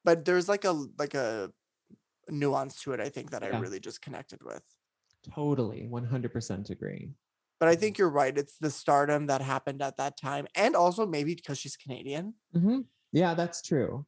[0.04, 1.52] but there's like a like a
[2.30, 3.00] nuance to it.
[3.00, 4.64] I think that I really just connected with.
[5.22, 5.86] Totally.
[5.88, 7.14] 100% agree.
[7.64, 8.36] But I think you're right.
[8.36, 12.34] It's the stardom that happened at that time, and also maybe because she's Canadian.
[12.52, 14.04] hmm Yeah, that's true.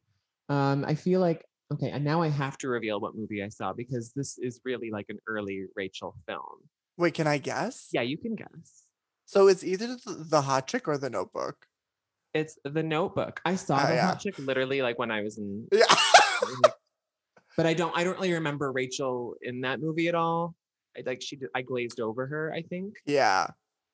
[0.47, 1.43] Um, I feel like
[1.73, 4.91] okay, and now I have to reveal what movie I saw because this is really
[4.91, 6.69] like an early Rachel film.
[6.97, 7.87] Wait, can I guess?
[7.91, 8.83] Yeah, you can guess.
[9.25, 11.65] So it's either the, Hot Chick or the Notebook.
[12.35, 13.41] It's The Notebook.
[13.43, 14.05] I saw Ah, the yeah.
[14.09, 15.85] hot chick literally like when I was in, Yeah.
[17.57, 17.97] but I don't.
[17.97, 20.53] I don't really remember Rachel in that movie at all.
[21.05, 22.53] Like she, I glazed over her.
[22.53, 22.95] I think.
[23.05, 23.47] yeah,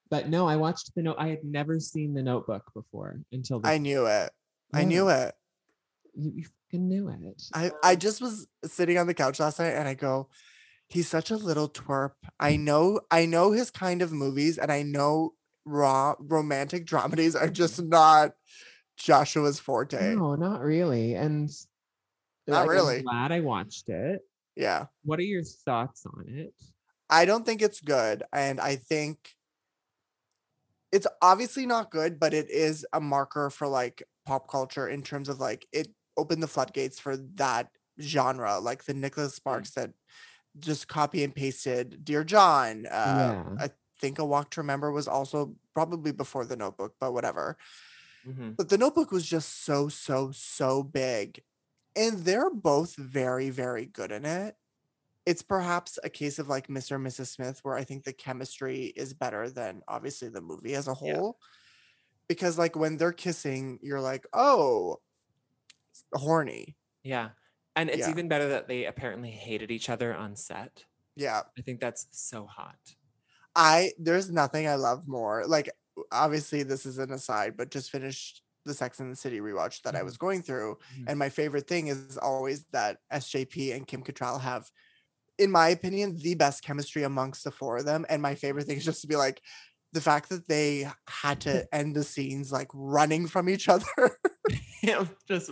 [0.09, 1.17] But no, I watched the note.
[1.19, 3.69] I had never seen the Notebook before until this.
[3.69, 4.31] I knew it.
[4.73, 5.33] I knew it.
[6.15, 7.43] You, you fucking knew it.
[7.53, 10.29] I, I just was sitting on the couch last night and I go,
[10.87, 12.11] he's such a little twerp.
[12.39, 15.33] I know I know his kind of movies and I know
[15.65, 18.31] raw romantic dramedies are just not
[18.97, 20.15] Joshua's forte.
[20.15, 21.15] No, not really.
[21.15, 21.49] And
[22.47, 22.97] Not like, really.
[22.97, 24.21] I'm glad I watched it.
[24.55, 24.85] Yeah.
[25.03, 26.53] What are your thoughts on it?
[27.13, 28.23] I don't think it's good.
[28.33, 29.35] And I think
[30.91, 35.29] it's obviously not good, but it is a marker for like pop culture in terms
[35.29, 39.91] of like it opened the floodgates for that genre, like the Nicholas Sparks that
[40.59, 42.85] just copy and pasted Dear John.
[42.87, 43.55] Uh, Yeah.
[43.59, 47.57] I think A Walk to Remember was also probably before the notebook, but whatever.
[48.27, 48.57] Mhm.
[48.57, 51.43] But the notebook was just so, so, so big.
[51.95, 54.57] And they're both very, very good in it.
[55.25, 56.95] It's perhaps a case of like Mr.
[56.95, 57.27] and Mrs.
[57.27, 61.15] Smith, where I think the chemistry is better than obviously the movie as a Yeah.
[61.15, 61.39] whole.
[62.29, 65.01] because like when they're kissing, you're like, oh,
[66.13, 66.75] horny.
[67.03, 67.31] Yeah.
[67.75, 68.09] And it's Yeah.
[68.09, 70.85] even better that they apparently hated each other on set.
[71.15, 71.43] Yeah.
[71.57, 72.95] I think that's so hot.
[73.55, 75.45] I there's nothing I love more.
[75.45, 75.69] Like
[76.11, 79.95] obviously this is an aside, but just finished the Sex and the City rewatch that
[79.95, 80.03] I Mhm.
[80.03, 80.79] was going through.
[80.91, 81.05] Mhm.
[81.07, 84.71] And my favorite thing is always that SJP and Kim Cattrall have,
[85.37, 88.05] in my opinion, the best chemistry amongst the four of them.
[88.09, 89.41] And my favorite thing is just to be like
[89.91, 93.85] the fact that they had to end the scenes like running from each other.
[94.83, 95.49] Yeah, just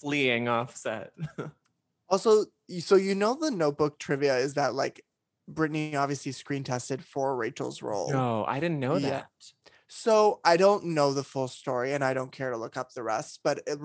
[0.00, 1.12] fleeing off set.
[2.08, 2.46] also,
[2.78, 5.04] so you know the notebook trivia is that like
[5.46, 8.10] Brittany obviously screen tested for Rachel's role.
[8.10, 9.26] no, I didn't know that.
[9.86, 13.02] So I don't know the full story and I don't care to look up the
[13.02, 13.78] rest, but it,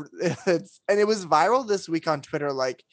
[0.48, 2.54] it's and it was viral this week on Twitter.
[2.54, 2.86] Like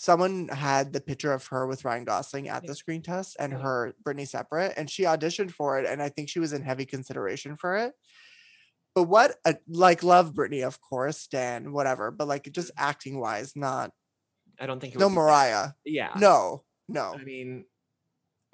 [0.00, 3.92] someone had the picture of her with Ryan Gosling at the screen test and her
[4.02, 7.54] Brittany separate, and she auditioned for it, and I think she was in heavy consideration
[7.54, 7.92] for it.
[8.94, 13.54] But what a, like love Brittany, of course, Dan, whatever, but like just acting wise,
[13.54, 13.90] not
[14.58, 15.20] I don't think it no be bad.
[15.20, 15.68] Mariah.
[15.84, 16.12] Yeah.
[16.18, 17.14] No, no.
[17.14, 17.66] I mean,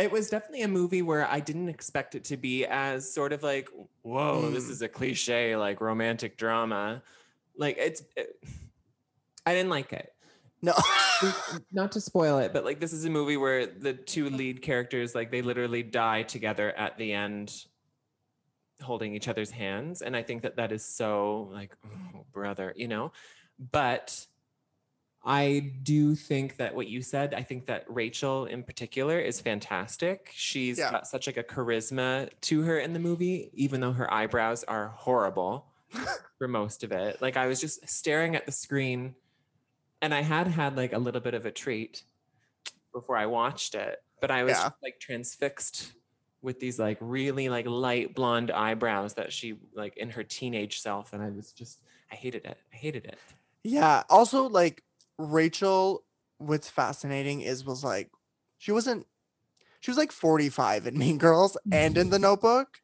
[0.01, 3.45] it was definitely a movie where I didn't expect it to be as sort of
[3.45, 3.69] like,
[4.03, 4.71] whoa, this Mm.
[4.71, 7.03] is a cliche, like romantic drama.
[7.57, 8.37] Like it's, it-
[9.47, 10.13] I didn't like it.
[10.63, 10.73] No.
[11.73, 15.15] Not to spoil it, but like this is a movie where the two lead characters,
[15.15, 17.65] like they literally die together at the end,
[18.83, 22.89] holding each other's hands, and I think that that is so like, oh, brother, you
[22.89, 23.13] know.
[23.73, 24.27] But
[25.25, 30.31] I do think that what you said, I think that Rachel in particular is fantastic.
[30.35, 30.91] She's Yeah.
[30.91, 34.89] got such like a charisma to her in the movie, even though her eyebrows are
[34.89, 35.67] horrible
[36.39, 37.21] for most of it.
[37.21, 39.15] Like I was just staring at the screen
[40.03, 42.03] and I had had like a little bit of a treat
[42.93, 44.63] before I watched it, but I was Yeah.
[44.65, 45.93] just, like transfixed
[46.43, 51.13] with these like really like light blonde eyebrows that she like in her teenage self
[51.13, 51.81] and I was just
[52.11, 52.59] I hated it.
[52.73, 53.19] I hated it.
[53.65, 54.05] Yeah.
[54.09, 54.83] Also, like
[55.19, 56.05] Rachel,
[56.39, 58.11] what's fascinating is was like
[58.59, 59.07] she wasn't
[59.81, 62.81] she was like 45 in Mean Girls and in the notebook.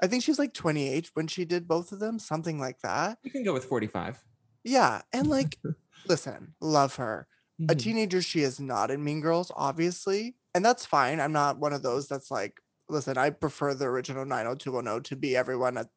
[0.00, 3.18] I think she was like 28 when she did both of them, something like that.
[3.24, 4.22] You can go with 45.
[4.62, 5.02] Yeah.
[5.12, 5.58] And like,
[6.06, 7.26] listen, love her.
[7.68, 7.78] A Mhm.
[7.78, 10.36] teenager, she is not in Mean Girls, obviously.
[10.54, 11.20] And that's fine.
[11.20, 15.36] I'm not one of those that's like, listen, I prefer the original 90210 to be
[15.36, 15.88] everyone at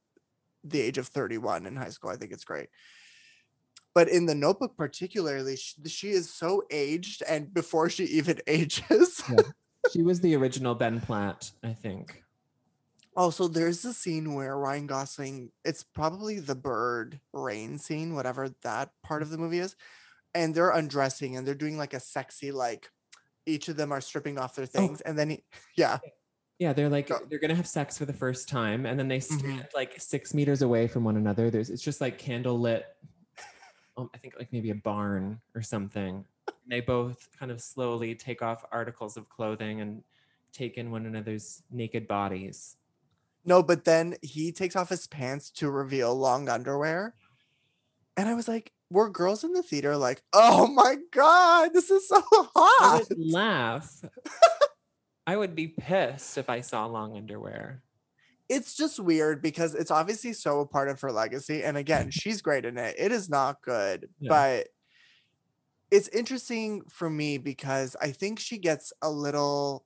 [0.64, 2.10] the age of 31 in high school.
[2.10, 2.70] I think it's great.
[3.94, 9.22] But in the notebook, particularly, she, she is so aged, and before she even ages.
[9.30, 9.36] Yeah.
[9.92, 12.21] she was the original Ben Platt, I think.
[13.16, 18.94] Also, there's a scene where Ryan Gosling, it's probably the bird rain scene, whatever that
[19.04, 19.76] part of the movie is.
[20.36, 22.90] And they're undressing and they're doing like a sexy, like
[23.46, 25.02] each of them are stripping off their things.
[25.02, 25.46] And then, he,
[25.78, 26.00] yeah,
[26.60, 27.20] Yeah, they're like Go.
[27.30, 29.40] they're gonna have sex for the first time, and then they Mhm.
[29.40, 31.50] stand like six meters away from one another.
[31.50, 32.86] There's it's just like candle lit.
[33.98, 36.26] Um, I think like maybe a barn or something.
[36.48, 40.04] And they both kind of slowly take off articles of clothing and
[40.52, 42.78] take in one another's naked bodies.
[43.46, 47.16] No, but then he takes off his pants to reveal long underwear.
[48.18, 52.08] And I was like, were girls in the theater like, oh my God, this is
[52.08, 53.02] so hot?
[53.02, 53.90] I would laugh.
[55.26, 57.84] I would be pissed if I saw long underwear.
[58.50, 61.64] it's just weird because it's obviously so a part of her legacy.
[61.64, 62.96] And again, she's great in it.
[63.00, 64.30] It is not good, Yeah.
[64.30, 64.68] but
[65.90, 69.86] it's interesting for me because I think she gets a little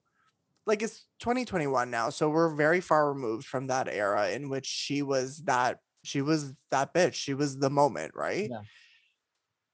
[0.65, 2.10] like it's 2021 now.
[2.10, 6.54] So we're very far removed from that era in which she was that she was
[6.71, 7.13] that bitch.
[7.13, 8.49] She was the moment, right?
[8.49, 8.62] Yeah.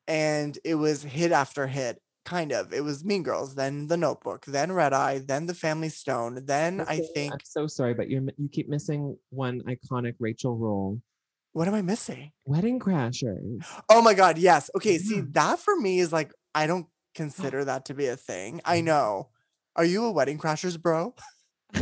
[0.07, 2.73] And it was hit after hit, kind of.
[2.73, 6.81] It was Mean Girls, then The Notebook, then Red Eye, then The Family Stone, then
[6.81, 11.01] I think I'm so sorry, but you're you keep missing one iconic Rachel role.
[11.53, 12.31] what am I missing?
[12.45, 13.65] Wedding Crashers.
[13.89, 14.69] Oh my god, yes.
[14.75, 16.91] Okay, see that for me is like I don't oh.
[17.15, 18.61] consider that to be a thing.
[18.65, 18.85] I mm.
[18.85, 19.29] know.
[19.75, 21.15] Are you a wedding crashers, bro?
[21.73, 21.81] I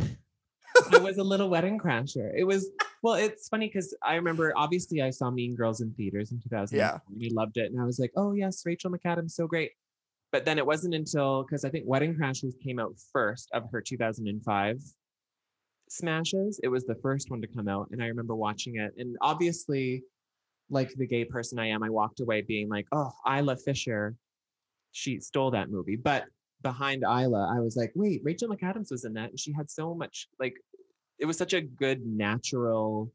[1.00, 2.32] was a little wedding crasher.
[2.36, 2.70] It was
[3.02, 6.78] well, it's funny because I remember obviously I saw Mean Girls in theaters in 2000.
[6.78, 7.00] Yeah.
[7.18, 7.72] We loved it.
[7.72, 9.72] And I was like, oh yes, Rachel McAdams, so great.
[10.32, 13.82] But then it wasn't until because I think Wedding Crashers came out first of her
[13.82, 14.78] 2005
[15.90, 16.60] smashes.
[16.62, 17.88] It was the first one to come out.
[17.92, 18.94] And I remember watching it.
[18.98, 20.04] And obviously,
[20.70, 24.16] like the gay person I am, I walked away being like, oh, Isla Fisher,
[24.92, 25.96] she stole that movie.
[25.96, 26.26] But
[26.62, 29.30] behind Isla, I was like, wait, Rachel McAdams was in that.
[29.30, 30.56] And she had so much like
[31.18, 33.12] it was such a good natural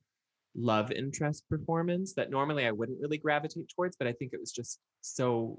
[0.54, 4.52] love interest performance that normally I wouldn't really gravitate towards, but I think it was
[4.52, 5.58] just so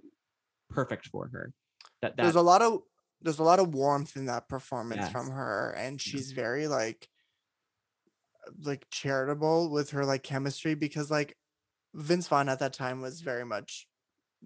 [0.70, 1.52] perfect for her.
[2.02, 2.82] That that There's a lot of
[3.22, 5.12] there's a lot of warmth in that performance Yes.
[5.12, 6.10] from her, and mm-hmm.
[6.10, 7.08] she's very like
[8.62, 11.36] like charitable with her like chemistry because like
[11.94, 13.88] Vince Vaughn at that time was very much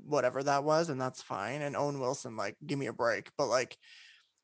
[0.05, 1.61] whatever that was, and that's fine.
[1.61, 3.29] And Owen Wilson, like, give me a break.
[3.37, 3.77] But like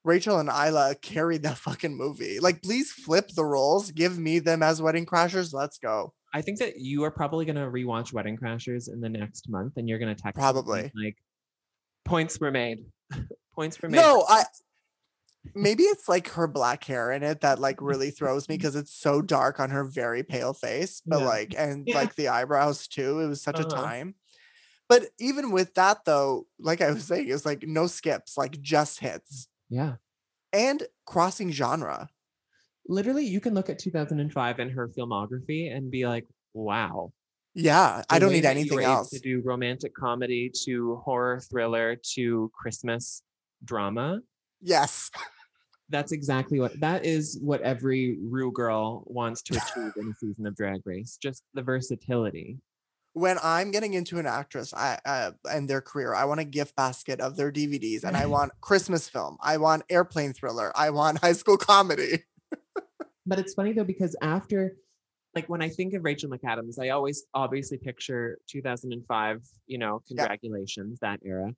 [0.03, 2.39] Rachel and Isla carried that fucking movie.
[2.39, 3.91] Like, please flip the roles.
[3.91, 5.53] Give me them as wedding crashers.
[5.53, 6.13] Let's go.
[6.33, 9.77] I think that you are probably going to rewatch Wedding Crashers in the next month,
[9.77, 10.91] and you're going to text Probably.
[10.93, 11.15] like
[12.03, 12.79] points were made.
[13.55, 13.99] points were made.
[14.01, 14.43] No, I
[15.53, 18.93] maybe it's like her black hair in it that like really throws me because it's
[18.93, 21.01] so dark on her very pale face.
[21.05, 21.25] But Yeah.
[21.25, 21.95] like and Yeah.
[21.99, 23.19] like the eyebrows too.
[23.21, 23.81] It was such a Uh-huh.
[23.83, 24.15] time.
[24.87, 28.61] But even with that though, like I was saying, it was like no skips, like
[28.61, 29.47] just hits.
[29.69, 29.95] Yeah.
[30.53, 32.09] And crossing genre.
[32.87, 37.11] Literally, you can look at 2005 and her filmography and be like, wow.
[37.55, 39.09] Yeah, I don't need anything else.
[39.11, 43.23] To do romantic comedy to horror thriller to Christmas
[43.63, 44.19] drama.
[44.61, 45.09] Yes.
[45.89, 50.45] That's exactly what that is what every Ru girl wants to achieve in a season
[50.47, 51.17] of Drag Race.
[51.21, 52.57] Just the versatility.
[53.15, 56.75] When I'm getting into an actress I uh, and their career, I want a gift
[56.75, 59.37] basket of their DVDs and I want Christmas film.
[59.41, 60.73] I want airplane thriller.
[60.75, 62.25] I want high school comedy.
[63.25, 64.75] But it's funny though because after,
[65.33, 69.41] like when I think of Rachel McAdams, I always obviously picture 2005.
[69.67, 70.17] You know, Yeah.
[70.17, 71.53] congratulations that era.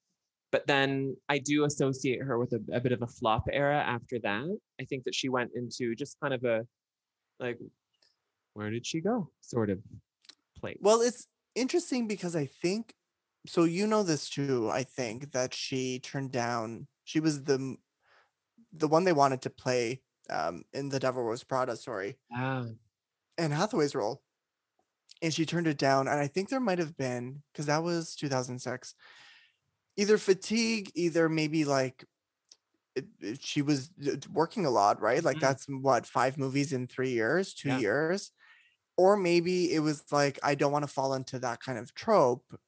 [0.52, 4.20] But then I do associate her with a, a bit of a flop era after
[4.22, 4.60] that.
[4.80, 6.68] I think that she went into just kind of a
[7.40, 7.58] like,
[8.54, 9.32] where did she go?
[9.42, 9.80] Sort of
[10.60, 10.78] place.
[10.82, 12.96] Well, it's interesting because I think
[13.48, 13.64] so.
[13.66, 14.70] You know this too.
[14.72, 16.88] I think that she turned down.
[17.06, 17.78] She was the
[18.74, 22.68] the one they wanted to play um, in the Devil Wears Prada story, ah,
[23.38, 24.24] Anne Hathaway's role,
[25.22, 26.08] and she turned it down.
[26.08, 28.96] And I think there might have been because that was 2006.
[29.98, 32.06] Either fatigue, either maybe like
[32.96, 33.92] it, it- she was
[34.32, 35.24] working a lot, right?
[35.24, 35.42] Like Mhm.
[35.42, 37.82] that's what five movies in three years, two Yeah.
[37.82, 38.32] years,
[38.98, 42.60] or maybe it was like I don't want to fall into that kind of trope.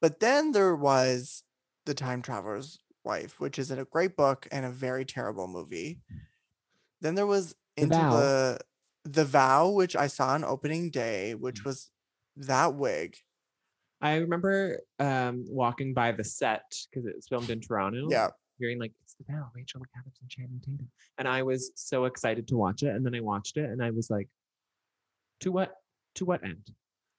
[0.00, 1.42] But then there was
[1.84, 6.00] the Time Traveler's Wife, which is a great book and a very terrible movie.
[7.00, 8.10] Then there was The into Vow.
[8.16, 8.60] the
[9.04, 11.40] the vow, which I saw on opening day, Mm.
[11.40, 11.90] which was
[12.36, 13.16] that wig.
[14.02, 18.08] I remember um, walking by the set because it was filmed in Toronto.
[18.10, 18.28] Yeah.
[18.58, 22.46] hearing like it's the vow Rachel McAdams and Channing Tatum, and I was so excited
[22.48, 22.94] to watch it.
[22.94, 24.28] And then I watched it, and I was like,
[25.40, 25.74] "To what?
[26.16, 26.70] To what end?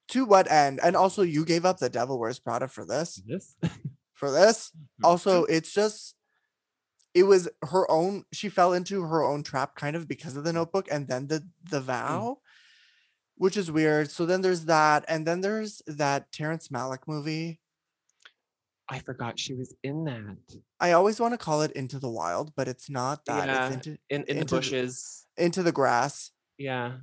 [0.09, 0.79] To what end?
[0.83, 3.21] And also, you gave up the Devil Wears Prada for this.
[3.25, 3.55] This?"
[4.13, 4.71] For this,
[5.03, 6.15] also it's just
[7.13, 10.51] it was her own she fell into her own trap kind of because of the
[10.51, 10.55] mm.
[10.55, 11.85] notebook and then the the mm.
[11.85, 12.39] vow
[13.35, 17.59] which is weird so then there's that and then there's that terrence malick movie
[18.89, 20.37] I forgot she was in that
[20.79, 23.75] i always want to call it into the wild but it's not that Yeah, it's
[23.75, 25.25] into in in Into the- bushes.
[25.37, 26.97] into the grass Yeah,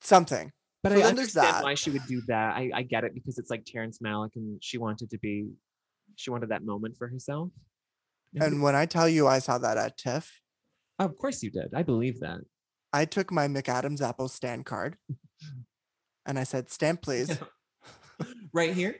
[0.00, 0.52] something
[0.82, 1.62] but So I then there's understand that.
[1.62, 2.56] why she would do that.
[2.56, 5.48] I I get it because it's like Terrence Malick, and she wanted to be,
[6.16, 7.50] she wanted that moment for herself.
[8.40, 10.40] And when i tell you i saw that at tiff
[10.98, 11.74] Oh, of course you did.
[11.74, 12.38] I believe that.
[12.92, 14.96] i took my mcadams apple stand card
[16.26, 17.38] and i said stamp please
[18.54, 18.96] right here.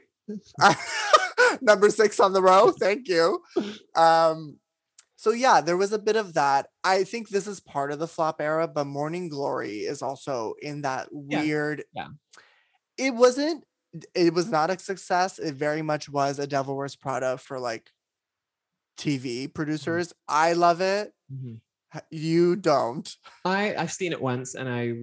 [1.61, 2.71] number six on the row.
[2.79, 3.41] Thank you.
[3.95, 4.57] Um,
[5.23, 6.67] so yeah, there was a bit of that.
[6.83, 10.81] I think this is part of the flop era, but Morning Glory is also in
[10.81, 11.85] that Yeah, weird.
[11.93, 12.09] yeah.
[12.97, 13.63] It wasn't.
[14.13, 15.39] It was not a success.
[15.39, 17.91] It very much was a Devil Wears Prada for like
[18.97, 20.11] TV producers.
[20.27, 21.13] I love it.
[21.31, 21.61] Mhm.
[22.11, 23.07] You don't.
[23.45, 24.93] I I've seen it once, and I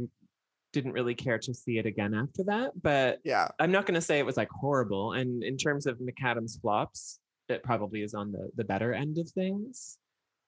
[0.75, 2.73] didn't really care to see it again after that.
[2.83, 3.49] But Yeah.
[3.59, 5.15] I'm not going to say it was like horrible.
[5.15, 9.31] And in terms of McAdams flops, it probably is on the the better end of
[9.31, 9.97] things.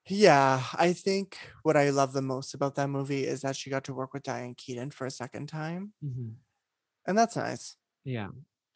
[0.08, 3.84] Yeah, I think what I love the most about that movie is that she got
[3.84, 6.30] to work with Diane Keaton for a second time, mm-hmm.
[7.06, 7.76] and that's nice.
[8.04, 8.28] Yeah.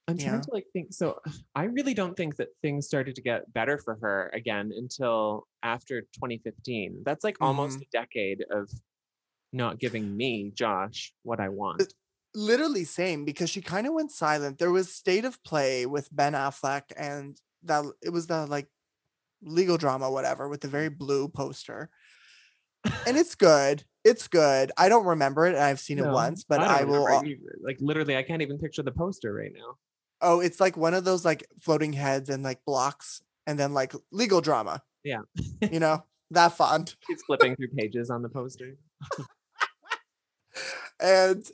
[0.08, 0.40] I'm trying Yeah.
[0.40, 0.92] to like think.
[0.92, 1.20] So
[1.54, 6.02] I really don't think that things started to get better for her again until after
[6.02, 7.02] 2015.
[7.04, 7.82] That's like almost mm-hmm.
[7.82, 8.70] a decade of
[9.52, 11.82] not giving me, Josh, what I uh, want.
[12.34, 14.58] literally same because she kind of went silent.
[14.58, 18.68] There was State of Play with Ben Affleck and that it was the like
[19.42, 21.90] legal drama whatever with the very blue poster.
[23.06, 23.84] And it's good.
[24.04, 24.70] It's good.
[24.76, 27.20] I don't remember it and I've seen it once, but don't I, will remember al-
[27.22, 27.58] it uh either.
[27.62, 29.76] like literally I can't even picture the poster right now.
[30.20, 33.92] Oh, it's like one of those like floating heads and like blocks and then like
[34.12, 34.82] legal drama.
[35.04, 35.20] Yeah.
[35.60, 36.96] you know, that font.
[37.06, 38.76] She's flipping through pages on the poster.
[40.98, 41.44] And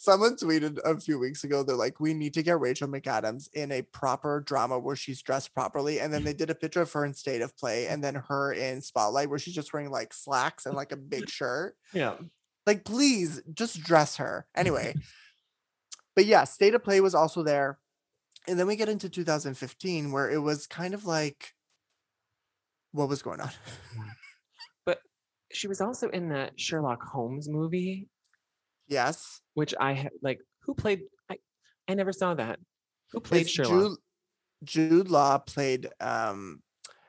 [0.00, 3.70] someone tweeted a few weeks ago, they're like, we need to get Rachel McAdams in
[3.70, 6.00] a proper drama where she's dressed properly.
[6.00, 6.24] And then mm.
[6.24, 9.28] they did a picture of her in State of Play and then her in Spotlight
[9.28, 11.76] where she's just wearing like slacks and like a big shirt.
[11.92, 12.14] Yeah.
[12.66, 14.46] Like, please just dress her.
[14.54, 14.94] Anyway.
[16.16, 17.78] but yeah, State of Play was also there.
[18.48, 21.52] And then we get into 2015 where it was kind of like
[22.92, 23.50] what was going on?
[24.86, 25.00] But
[25.52, 28.08] she was also in that Sherlock Holmes movie,
[28.90, 29.40] yes.
[29.54, 31.38] which I like who played I
[31.88, 32.58] I never saw that.
[33.12, 33.70] Who played It's Sherlock?
[33.72, 33.98] Jude,
[34.64, 36.62] Jude Law played um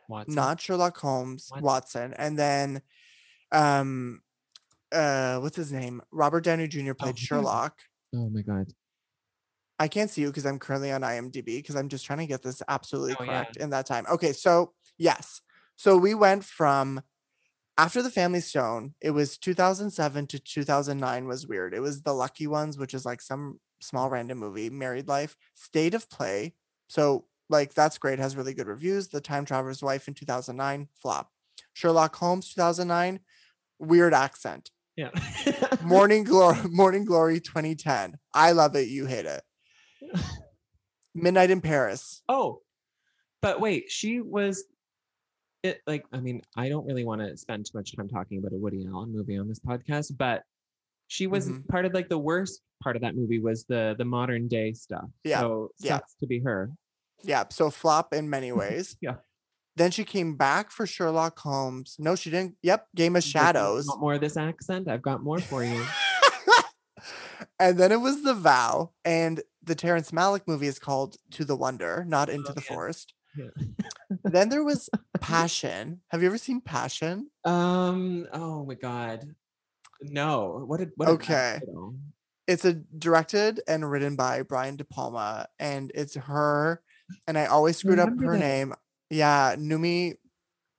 [0.08, 0.36] Watson?
[0.36, 1.64] not Sherlock Holmes, Watson.
[1.66, 2.14] Watson.
[2.18, 2.82] And then
[3.52, 4.22] um
[4.92, 6.02] uh what's his name?
[6.12, 6.94] Robert Downey Jr.
[6.94, 7.80] played who- Sherlock.
[8.16, 8.68] Oh my god.
[9.80, 12.44] I can't see you because I'm currently on IMDb because I'm just trying to get
[12.44, 13.30] this absolutely Oh, yeah.
[13.44, 14.06] correct in that time.
[14.12, 15.42] Okay, so yes.
[15.76, 17.02] So we went from
[17.82, 21.74] after the Family Stone, it was 2007 to 2009 was weird.
[21.74, 25.96] It was The Lucky Ones, which is like some small random movie, Married Life, State
[25.96, 26.54] of Play.
[26.88, 29.08] So like that's great, has really good reviews.
[29.08, 31.32] The Time Traveler's Wife in 2009, flop.
[31.74, 33.20] Sherlock Holmes 2009,
[33.80, 34.70] weird accent.
[34.96, 35.10] Yeah.
[35.84, 38.20] Morning Glory, Morning Glory 2010.
[38.32, 39.42] I love it, you hate it.
[41.16, 42.22] Midnight in Paris.
[42.30, 42.62] oh,
[43.42, 44.66] but wait, she was
[45.64, 48.54] it like I mean, I don't really want to spend too much time talking about
[48.54, 50.44] a Woody Allen movie on this podcast, but
[51.08, 51.68] she was Mhm.
[51.68, 55.10] part of like the worst part of that movie was the the modern day stuff.
[55.24, 55.98] Yeah, So yeah.
[55.98, 56.72] sucks to be her.
[57.24, 58.98] Yeah, so flop in many ways.
[59.02, 59.18] Yeah.
[59.76, 61.96] Then she came back for Sherlock Holmes.
[62.00, 62.56] No, she didn't.
[62.62, 63.88] Yep, Game of She's like, "You Shadows.
[64.00, 64.88] More of this accent?
[64.90, 65.86] I've got more for you.
[67.60, 68.92] and then it was The Vow.
[69.06, 72.62] And the Terrence Malick movie is called To the Wonder, not Into Oh, the.
[72.62, 73.14] Forest.
[74.24, 74.90] Then there was
[75.22, 76.02] Passion.
[76.10, 77.30] Have you ever seen Passion?
[77.46, 78.28] Um.
[78.34, 79.36] Oh my God.
[80.02, 80.64] No.
[80.68, 80.92] What did?
[80.96, 81.60] What Okay.
[81.60, 81.96] title?
[82.48, 86.82] It's a directed and written by Brian De Palma, and it's her.
[87.28, 88.40] And I always screwed up her that.
[88.40, 88.74] name.
[89.10, 90.16] Yeah, Noomi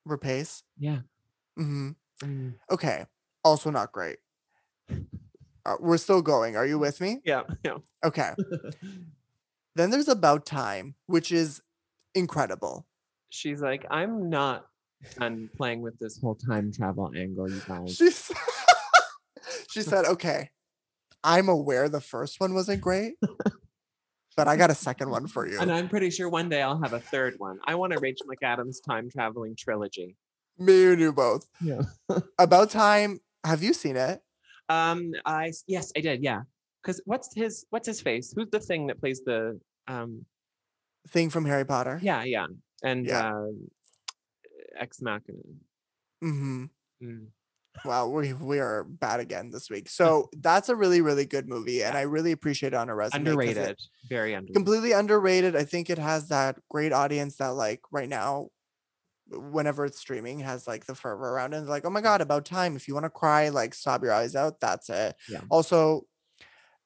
[0.09, 0.63] Rapace.
[0.79, 1.01] Yeah.
[1.57, 1.91] hmm
[2.23, 3.07] Mm, Okay.
[3.45, 4.19] Also not great.
[5.65, 6.57] Uh, we're still going.
[6.57, 7.21] Are you with me?
[7.25, 7.43] Yeah.
[7.65, 7.79] Yeah.
[8.05, 8.31] Okay.
[9.75, 11.63] Then there's About Time, which is
[12.15, 12.87] incredible.
[13.31, 14.67] She's like, I'm not
[15.19, 17.97] done playing with this whole time travel angle, you guys.
[17.97, 18.11] She
[19.71, 20.51] she said, "Okay,
[21.25, 23.15] I'm aware the first one wasn't great,
[24.37, 25.61] but I got a second one for you.
[25.61, 27.59] And I'm pretty sure one day I'll have a third one.
[27.65, 30.17] I want a Rachel McAdams time traveling trilogy.
[30.59, 31.49] Me and you both.
[31.61, 31.83] Yeah.
[32.39, 33.21] About Time.
[33.45, 34.21] Have you seen it?
[34.69, 35.13] Um.
[35.25, 36.23] I yes, I did.
[36.23, 36.43] Yeah.
[36.83, 38.33] Because what's his what's his face?
[38.35, 39.59] Who's the thing that plays the
[39.89, 40.25] um?
[41.09, 41.99] Thing from Harry Potter.
[42.03, 42.25] Yeah.
[42.25, 42.47] Yeah.
[42.83, 43.33] And Yeah.
[43.35, 43.47] uh,
[44.79, 45.39] Ex Machina.
[46.25, 46.65] Mm-hmm.
[47.03, 47.27] Mm.
[47.85, 49.89] Wow, we we are bad again this week.
[50.01, 53.25] So that's a really really good movie, and I really appreciate it on a resume.
[53.25, 53.79] 'cause it- Underrated.
[54.09, 54.55] Very underrated.
[54.55, 55.57] completely underrated.
[55.57, 58.49] I think it has that great audience that like right now,
[59.29, 61.59] whenever it's streaming, has like the fervor around it.
[61.59, 62.77] And like, oh my god, about time.
[62.77, 64.61] If you want to cry, like sob your eyes out.
[64.61, 65.17] That's it.
[65.29, 65.41] Yeah.
[65.51, 66.07] Also,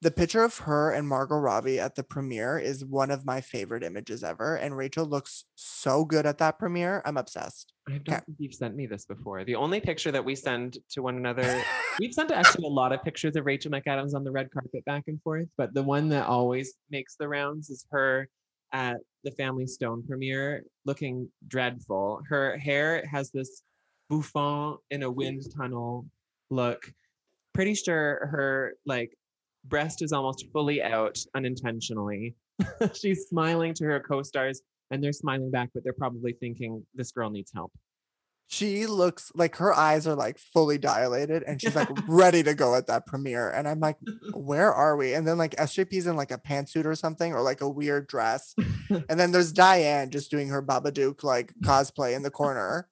[0.02, 3.82] the picture of her and Margot Robbie at the premiere is one of my favorite
[3.82, 4.54] images ever.
[4.54, 7.02] And Rachel looks so good at that premiere.
[7.06, 7.72] I'm obsessed.
[7.88, 8.24] I don't Okay.
[8.26, 9.44] think you've sent me this before.
[9.44, 11.42] The only picture that we send to one another,
[11.98, 15.04] we've sent actually a lot of pictures of Rachel McAdams on the red carpet back
[15.06, 18.28] and forth, but the one that always makes the rounds is her
[18.72, 22.20] at the Family Stone premiere looking dreadful.
[22.28, 23.62] Her hair has this
[24.10, 26.06] bouffant in a wind tunnel
[26.50, 26.92] look.
[27.54, 29.16] Pretty sure her like
[29.68, 32.34] breast is almost fully out unintentionally.
[32.94, 37.30] She's smiling to her co-stars and they're smiling back, but they're probably thinking this girl
[37.30, 37.72] needs help.
[38.48, 42.76] she looks like her eyes are like fully dilated and she's like ready to go
[42.76, 43.50] at that premiere.
[43.50, 43.98] And I'm like,
[44.34, 45.14] where are we?
[45.14, 48.54] And then like SJP's in like a pantsuit or something or like a weird dress.
[49.08, 52.88] and then there's Diane just doing her Babadook like cosplay in the corner.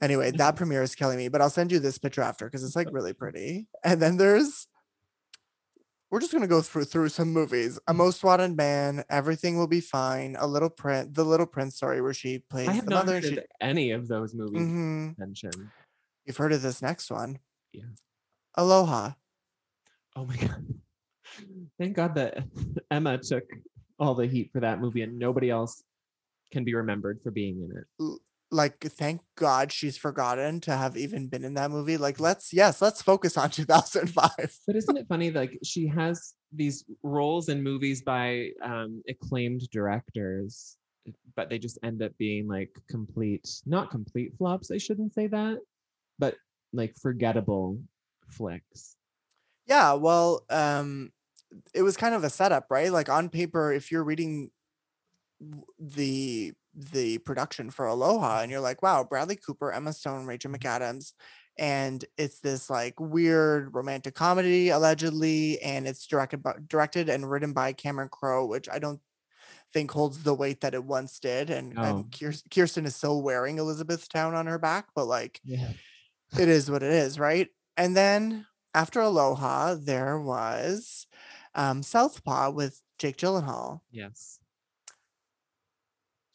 [0.00, 2.76] Anyway, that premiere is killing me, but I'll send you this picture after because it's
[2.76, 3.66] like really pretty.
[3.82, 4.68] And then there's
[6.10, 7.78] we're just gonna go through through some movies.
[7.86, 12.00] A Most Wanted Man, Everything Will Be Fine, A Little Prince, The Little Prince, sorry,
[12.00, 13.14] where she plays I have the not mother.
[13.14, 15.18] heard and she- any of those movies Mhm.
[15.18, 15.70] mentioned.
[16.24, 17.38] You've heard of this next one.
[17.72, 17.84] Yeah.
[18.56, 19.12] Aloha.
[20.16, 20.66] Oh my god.
[21.78, 22.38] Thank God that
[22.90, 23.44] Emma took
[23.98, 25.82] all the heat for that movie and nobody else
[26.50, 28.20] can be remembered for being in it.
[28.50, 31.96] Like, thank God she's forgotten to have even been in that movie.
[31.96, 34.58] Like, let's yes, let's focus on 2005.
[34.66, 35.30] But isn't it funny?
[35.30, 40.76] Like she has these roles in movies by um, acclaimed directors,
[41.36, 44.70] but they just end up being like complete, not complete flops.
[44.70, 45.58] I shouldn't say that,
[46.18, 46.36] but
[46.72, 47.78] like forgettable
[48.30, 48.96] flicks.
[49.66, 51.12] Yeah, well, um,
[51.74, 52.90] it was kind of a setup, right?
[52.90, 54.50] Like on paper, if you're reading
[55.78, 61.12] the the production for Aloha and you're like, wow, Bradley Cooper, Emma Stone, Rachel McAdams,
[61.58, 67.52] and it's this like weird romantic comedy allegedly, and it's directed by, directed and written
[67.52, 69.00] by Cameron Crowe, which I don't
[69.72, 71.50] think holds the weight that it once did.
[71.50, 71.82] And, Oh.
[71.82, 75.72] and Kirs- Kirsten is still wearing Elizabethtown on her back, but like Yeah.
[76.38, 77.48] it is what it is, right?
[77.76, 81.06] And then after Aloha, there was
[81.54, 83.80] um, Southpaw with Jake Gyllenhaal.
[83.90, 84.38] Yes.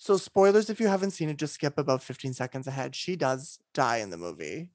[0.04, 2.94] So, spoilers if you haven't seen it, just skip about 15 seconds ahead.
[2.94, 4.68] She does die in the movie.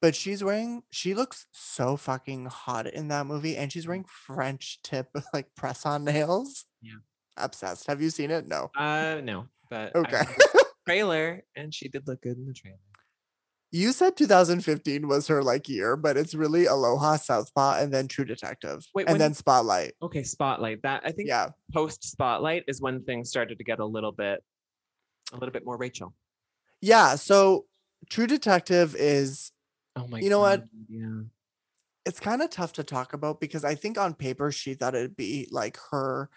[0.00, 3.56] But she's wearing, she looks so fucking hot in that movie.
[3.56, 6.66] And she's wearing French tip, like press on nails.
[6.80, 6.98] Yeah.
[7.36, 7.88] Obsessed.
[7.88, 8.46] Have you seen it?
[8.46, 8.70] No.
[8.76, 10.22] Uh no, but Okay.
[10.86, 12.78] trailer and she did look good in the trailer.
[13.72, 18.24] You said 2015 was her like year, but it's really Aloha, Southpaw, and then True
[18.24, 18.84] Detective.
[18.94, 19.94] Wait, and when- then Spotlight.
[20.02, 20.82] Okay, Spotlight.
[20.82, 21.50] That I think Yeah.
[21.72, 24.42] post Spotlight is when things started to get a little bit
[25.32, 26.12] a little bit more Rachel.
[26.80, 27.14] Yeah.
[27.14, 27.66] So,
[28.08, 29.52] True Detective is
[29.96, 30.60] Oh my You know what?
[30.60, 31.20] God, Yeah.
[32.06, 35.16] it's kind of tough to talk about because I think on paper she thought it'd
[35.16, 36.30] be like her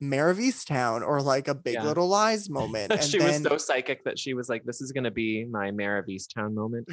[0.00, 1.84] Mare of Easttown or like a Big Yeah.
[1.84, 2.92] Little Lies moment.
[2.92, 5.70] And she then was so psychic that she was like, "This is gonna be my
[5.70, 6.88] Mare of Easttown moment."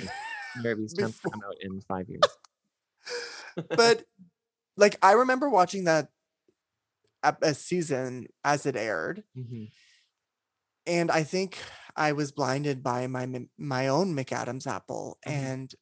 [0.62, 2.22] Mare of Easttown Before- come out in five years.
[3.70, 4.03] but
[4.78, 6.10] like I remember watching that
[7.24, 9.70] ep- a season as it aired, Mhm.
[10.88, 11.58] and I think
[11.95, 15.32] I was blinded by my my own McAdams apple, Mhm.
[15.32, 15.76] and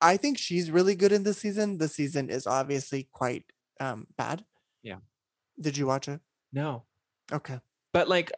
[0.00, 1.78] I think she's really good in this season.
[1.78, 3.44] The season is obviously quite
[3.80, 4.44] um bad.
[4.82, 4.98] Yeah.
[5.60, 6.20] Did you watch it?
[6.54, 6.84] No,
[7.32, 7.58] Okay.
[7.92, 8.30] but like,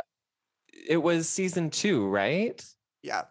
[0.89, 2.61] it was season two, right?
[3.03, 3.23] Yeah.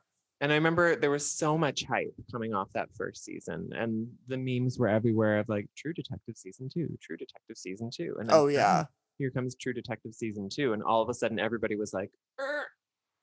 [0.42, 4.38] And I remember there was so much hype coming off that first season, and the
[4.38, 8.36] memes were everywhere of like True Detective season two, True Detective season two, and then
[8.38, 8.86] Oh yeah.
[9.18, 12.66] here comes True Detective season two, and all of a sudden everybody was like, "Er,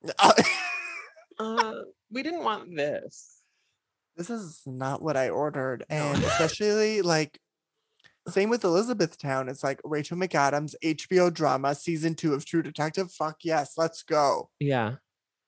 [1.39, 1.73] uh,
[2.11, 3.39] "We didn't want this."
[4.15, 5.85] this is not what I ordered.
[5.89, 7.39] And especially like
[8.27, 9.49] same with Elizabethtown.
[9.49, 13.11] It's like Rachel McAdams, HBO drama, season two of True Detective.
[13.11, 14.49] Fuck yes, let's go.
[14.59, 14.95] Yeah,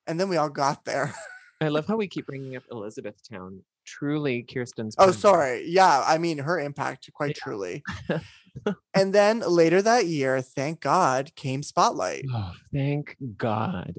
[0.07, 1.13] And then we all got there.
[1.61, 3.61] I love how we keep bringing up Elizabethtown.
[3.86, 4.95] Truly, Kirsten's.
[4.97, 5.65] Oh, sorry.
[5.69, 7.43] Yeah, I mean her impact quite Yeah.
[7.43, 7.84] truly.
[8.93, 12.26] and then later that year, thank God, came Spotlight.
[12.34, 13.93] Oh, thank God.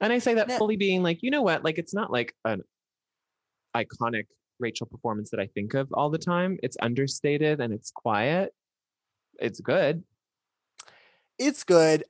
[0.00, 1.62] And I say that fully being like, you know what?
[1.64, 2.62] Like, it's not like an
[3.74, 4.24] iconic
[4.62, 6.58] Rachel performance that I think of all the time.
[6.62, 8.54] It's understated and it's quiet.
[9.38, 10.04] It's good.
[11.38, 12.04] It's good.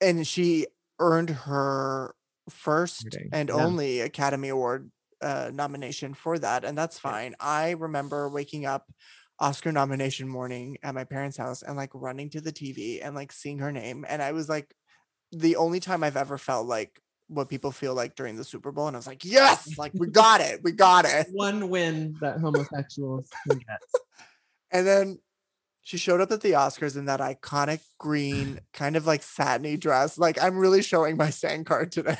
[0.00, 0.66] And she
[1.00, 2.14] earned her
[2.50, 3.28] first Day.
[3.32, 3.54] and Yeah.
[3.56, 6.64] only Academy Award uh, nomination for that.
[6.64, 7.10] And that's Yeah.
[7.12, 7.34] fine.
[7.40, 8.92] I remember waking up
[9.38, 13.32] Oscar nomination morning at my parents' house and like running to the TV and like
[13.32, 14.04] seeing her name.
[14.08, 14.74] And I was like,
[15.30, 17.00] the only time I've ever felt like
[17.32, 18.86] what people feel like during the Super Bowl.
[18.86, 20.60] And I was like, yes, like we got it.
[20.62, 21.26] We got it.
[21.32, 23.82] One win that homosexuals can get.
[24.70, 25.18] And then
[25.82, 30.18] she showed up at the Oscars in that iconic green, kind of like satiny dress.
[30.18, 32.16] Like I'm really showing my stand card today.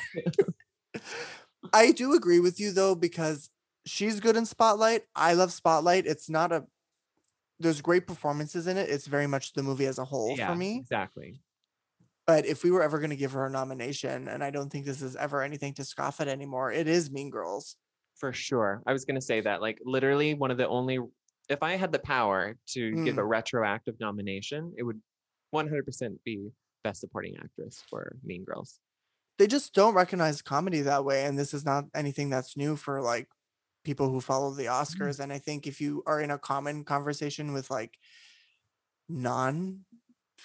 [1.73, 3.49] I do agree with you though, because
[3.85, 5.03] she's good in Spotlight.
[5.15, 6.05] I love Spotlight.
[6.05, 6.65] It's not a
[7.59, 8.89] there's great performances in it.
[8.89, 10.77] It's very much the movie as a whole yeah, for me.
[10.77, 11.39] exactly.
[12.25, 14.85] But if we were ever going to give her a nomination, and I don't think
[14.85, 17.75] this is ever anything to scoff at anymore, it is Mean Girls.
[18.15, 18.81] For sure.
[18.87, 20.99] I was going to say that, like, literally, one of the only,
[21.49, 23.19] if I had the power to give Mm.
[23.19, 25.01] a retroactive nomination, it would
[25.51, 26.49] 100% be
[26.83, 28.79] Best Supporting Actress for Mean Girls.
[29.37, 33.01] they just don't recognize comedy that way and this is not anything that's new for
[33.01, 33.27] like
[33.83, 37.51] people who follow the oscars and i think if you are in a common conversation
[37.51, 37.97] with like
[39.09, 39.85] non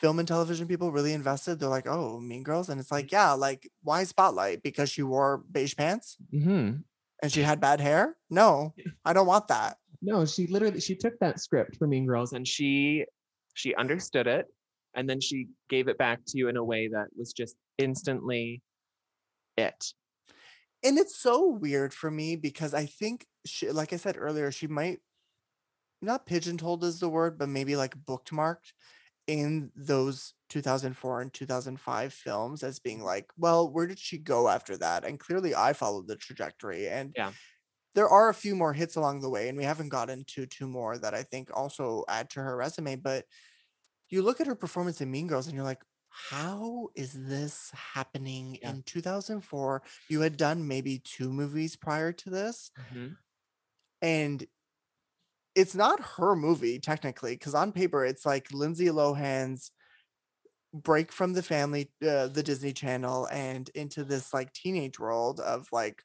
[0.00, 3.32] film and television people really invested they're like oh mean girls and it's like yeah
[3.32, 4.62] like why spotlight?
[4.62, 6.16] Because she wore beige pants?
[6.30, 6.70] Hmm
[7.20, 8.16] and she had bad hair?
[8.30, 8.74] No
[9.04, 9.76] i don't want that.
[10.00, 13.04] No, she literally she took that script for Mean Girls and she
[13.54, 14.46] she understood it
[14.94, 18.62] and then she gave it back to you in a way that was just instantly
[19.56, 19.92] it.
[20.84, 24.68] and it's so weird for me because I think she, like I said earlier, she
[24.68, 25.00] might
[26.00, 28.72] not pigeonholed is the word, but maybe like bookmarked
[29.28, 34.76] in those 2004 and 2005 films as being like, well, where did she go after
[34.78, 35.04] that?
[35.04, 36.88] And clearly I followed the trajectory.
[36.88, 37.32] And Yeah.
[37.94, 40.68] there are a few more hits along the way, and we haven't gotten to two
[40.68, 42.96] more that I think also add to her resume.
[42.96, 43.26] But
[44.10, 48.58] you look at her performance in Mean Girls and you're like, how is this happening
[48.62, 48.70] Yeah.
[48.70, 49.82] in 2004?
[50.08, 53.08] You had done maybe two movies prior to this, mm-hmm.
[54.02, 54.46] and
[55.60, 59.72] it's not her movie technically, because on paper it's like Lindsay Lohan's
[60.74, 65.68] break from the family, uh, the Disney Channel, and into this like teenage world of
[65.72, 66.02] like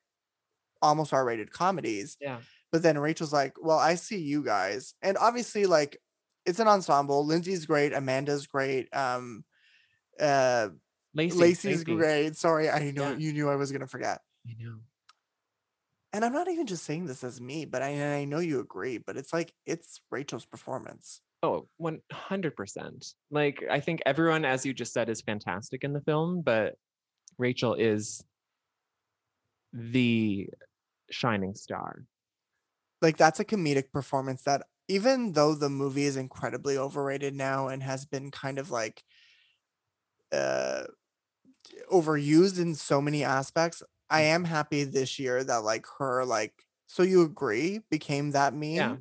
[0.82, 2.18] almost R-rated comedies.
[2.22, 2.40] Yeah.
[2.72, 5.98] But then Rachel's like, "Well, I see you guys." And obviously like
[6.46, 7.26] it's an ensemble.
[7.26, 9.46] Lindsay's great, Amanda's great, um
[10.20, 10.70] uh
[11.16, 11.38] Lacey.
[11.38, 11.96] Lacey's Lacey.
[11.98, 12.36] great.
[12.38, 13.18] Sorry, I know Yeah.
[13.18, 14.22] you knew I was going to forget.
[14.48, 14.80] I know.
[16.14, 18.98] And I'm not even just saying this as me, but I I know you agree,
[19.00, 21.22] but it's like it's Rachel's performance.
[21.42, 23.06] Oh, 100%.
[23.30, 26.76] Like, I think everyone, as you just said, is fantastic in the film, but
[27.40, 28.24] Rachel is
[29.74, 30.50] the
[31.12, 32.08] shining star.
[33.02, 37.84] like that's a comedic performance that even though the movie is incredibly overrated now and
[37.84, 39.04] has been kind of like
[40.32, 40.84] uh
[41.92, 43.84] overused in so many aspects
[44.14, 44.24] i Mm.
[44.24, 48.98] am happy this year that like her like so you agree became that meme Yeah.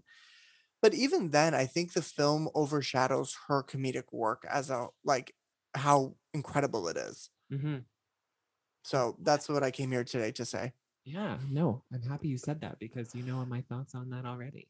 [0.83, 5.35] but even then i think the film overshadows her comedic work as a like
[5.77, 7.85] how incredible it is hmm
[8.85, 10.73] so that's what i came here today to say
[11.05, 14.69] Yeah, no, I'm happy you said that because you know my thoughts on that already.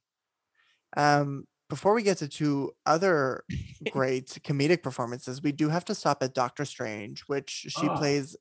[0.97, 3.45] Um, before we get to two other
[3.89, 7.89] great comedic performances, we do have to stop at Doctor Strange, which she Oh.
[7.89, 8.37] plays.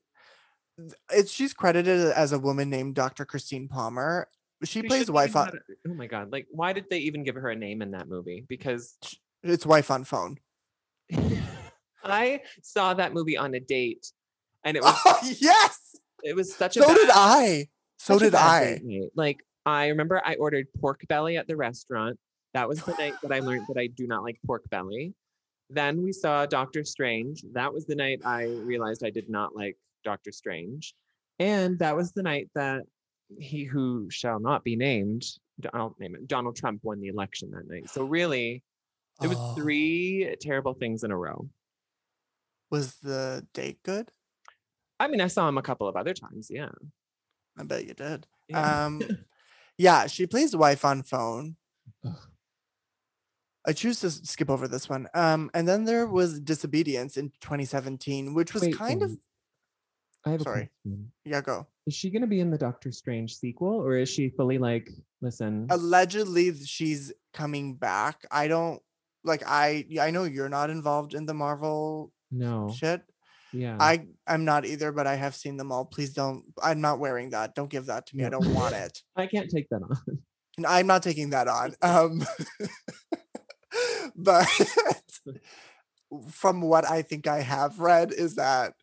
[1.10, 3.24] It's she's credited as a woman named Dr.
[3.24, 4.28] Christine Palmer.
[4.64, 5.48] She plays wife on.
[5.48, 6.30] it- Oh my god!
[6.32, 8.44] Like, why did they even give her a name in that movie?
[8.48, 8.96] Because
[9.42, 10.36] It's wife on phone.
[12.04, 14.06] I saw that movie on a date,
[14.64, 15.96] and it was Oh, yes.
[16.22, 17.68] it was such a So did I.
[17.98, 18.80] So did I.
[19.14, 22.18] Like, I remember I ordered pork belly at the restaurant.
[22.54, 25.14] That was the night that I learned that I do not like pork belly.
[25.70, 27.42] Then we saw Doctor Strange.
[27.52, 30.94] That was the night I realized I did not like Doctor Strange.
[31.38, 32.82] And that was the night that
[33.38, 35.24] he who shall not be named,
[35.60, 37.88] D- I'll name it, Donald Trump won the election that night.
[37.90, 38.62] So really,
[39.22, 41.48] it was three terrible things in a row.
[42.70, 44.10] Was the date good?
[44.98, 46.48] I mean, I saw him a couple of other times.
[46.50, 46.70] Yeah.
[47.58, 48.26] I bet you did.
[48.48, 48.84] Yeah.
[48.84, 49.02] Um,
[49.78, 51.56] yeah, she plays wife on phone.
[52.06, 52.16] Ugh.
[53.64, 55.08] I choose to skip over this one.
[55.14, 59.16] Um, and then there was Disobedience in 2017, which was Wait, kind of
[60.24, 60.70] I have a sorry.
[60.84, 61.12] question.
[61.24, 61.66] yeah, go.
[61.86, 64.88] Is she going to be in the Doctor Strange sequel, or is she fully like,
[65.20, 65.66] listen?
[65.70, 68.24] Allegedly, she's coming back.
[68.30, 68.80] I don't
[69.24, 69.42] like.
[69.46, 72.72] I I know you're not involved in the Marvel no.
[72.76, 73.02] shit.
[73.52, 73.76] Yeah.
[73.78, 75.84] I I'm not either, but I have seen them all.
[75.84, 76.44] Please don't.
[76.62, 77.54] I'm not wearing that.
[77.54, 78.24] Don't give that to me.
[78.24, 78.98] I don't want it.
[79.16, 80.18] I can't take that on.
[80.56, 81.74] And I'm not taking that on.
[81.82, 82.24] Um,
[84.16, 84.46] but
[86.30, 88.74] from what I think I have read is that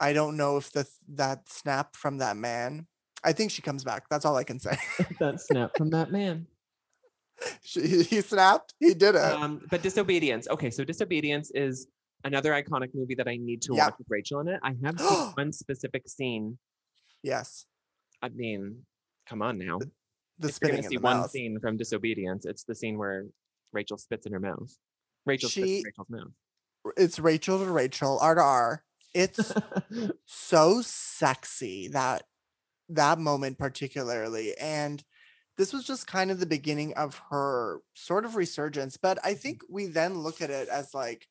[0.00, 2.86] I don't know if the that snap from that man.
[3.22, 4.04] I think she comes back.
[4.08, 4.76] That's all I can say.
[5.20, 6.46] that snap from that man.
[7.62, 8.74] she, he snapped.
[8.80, 9.20] He did it.
[9.20, 10.48] Um, but Disobedience.
[10.48, 11.86] Okay, so Disobedience is
[12.24, 13.86] another iconic movie that I need to Yep.
[13.86, 14.60] watch with Rachel in it.
[14.62, 16.58] I have seen one specific scene.
[17.22, 17.66] yes,
[18.22, 18.76] I mean,
[19.26, 19.78] come on now.
[19.78, 21.30] the if you're spitting gonna see the one mouth.
[21.30, 23.26] scene from Disobedience, it's the scene where
[23.72, 24.74] Rachel spits in her mouth.
[25.26, 26.32] Rachel spits in Rachel's mouth.
[26.96, 28.84] It's Rachel to Rachel, R to R.
[29.14, 29.52] It's
[30.26, 32.24] so sexy that
[32.90, 35.04] that moment particularly and
[35.56, 39.38] this was just kind of the beginning of her sort of resurgence but i mm-hmm.
[39.38, 41.28] think we then look at it as like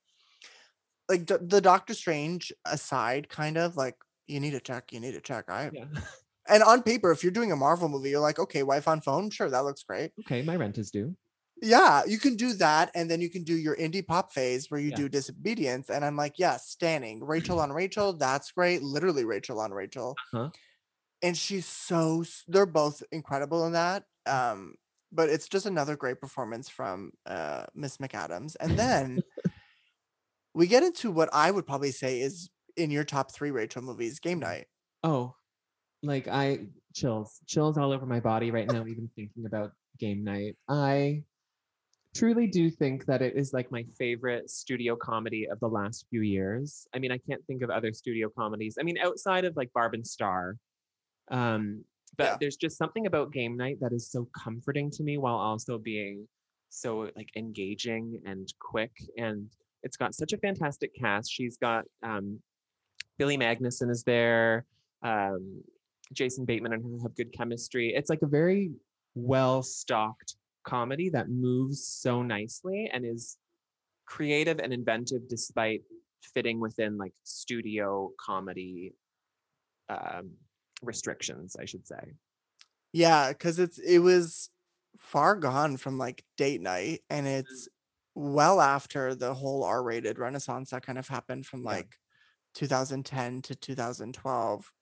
[1.09, 3.95] like d- the doctor strange aside kind of like
[4.27, 5.83] you need a check you need a check i yeah.
[6.47, 9.29] and on paper if you're doing a marvel movie you're like okay wife on phone
[9.29, 11.15] sure that looks great Okay, my rent is due.
[11.61, 14.79] Yeah you can do that and then you can do your indie pop phase where
[14.79, 14.93] you Yeah.
[14.93, 19.71] do disobedience and i'm like yes standing rachel on rachel that's great literally rachel on
[19.71, 20.51] rachel Uh-huh.
[21.21, 24.75] and she's so they're both incredible in that um
[25.11, 29.23] but it's just another great performance from uh miss mcadams and then
[30.53, 34.19] we get into what i would probably say is in your top three rachel movies
[34.19, 34.67] game night
[35.03, 35.35] Oh,
[36.03, 40.57] like I chills, chills all over my body right now, even thinking about game night.
[40.69, 41.25] I
[42.19, 46.21] truly do think that it is like my favorite studio comedy of the last few
[46.21, 46.85] years.
[46.93, 48.77] I mean, I can't think of other studio comedies.
[48.79, 50.57] I mean, outside of like Barb and Star.
[51.31, 51.83] Um,
[52.17, 52.37] but Yeah.
[52.39, 56.27] there's just something about game night that is so comforting to me while also being
[56.69, 58.91] so like engaging and quick.
[59.17, 59.49] And
[59.83, 61.31] it's got such a fantastic cast.
[61.31, 62.41] She's got um
[63.17, 64.65] Billy Magnussen is there.
[65.03, 65.61] Um,
[66.13, 67.93] Jason Bateman and her have good chemistry.
[67.95, 68.71] It's like a very
[69.15, 70.35] well stocked
[70.69, 73.37] comedy that moves so nicely and is
[74.05, 75.81] creative and inventive despite
[76.33, 78.93] fitting within like studio comedy
[79.89, 80.31] um,
[80.83, 82.13] restrictions, I should say.
[82.93, 84.49] yeah because it's it was
[84.97, 87.27] far gone from like date night and Mm.
[87.27, 87.67] it's
[88.15, 91.83] well after the whole r-rated renaissance that kind of happened from Yeah.
[91.83, 91.97] like
[92.53, 94.73] 2010 to 2012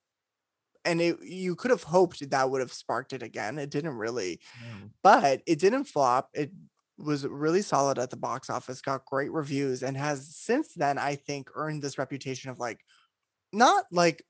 [0.88, 3.60] and it you could have hoped that would have sparked it again.
[3.60, 4.92] It didn't really, No.
[5.04, 6.30] but it didn't flop.
[6.34, 6.52] It
[6.98, 11.16] was really solid at the box office, got great reviews, and has since then, I
[11.16, 12.82] think, earned this reputation of like
[13.54, 14.24] not like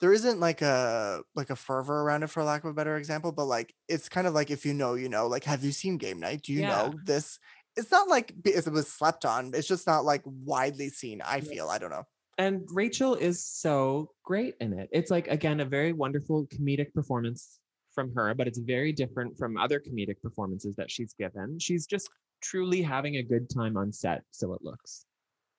[0.00, 3.32] there isn't like a like a fervor around it for lack of a better example,
[3.32, 5.96] but like it's kind of like if you know, you know, like have you seen
[5.98, 6.42] Game Night?
[6.42, 6.64] Do you Yeah.
[6.64, 7.38] know this?
[7.76, 9.52] It's not like it was slept on.
[9.54, 11.22] It's just not like widely seen.
[11.22, 11.68] I feel.
[11.68, 12.04] I don't know.
[12.38, 14.88] And Rachel is so great in it.
[14.92, 17.60] It's like again a very wonderful comedic performance
[17.94, 21.58] from her, but it's very different from other comedic performances that she's given.
[21.58, 22.08] She's just
[22.40, 25.04] truly having a good time on set, so it looks.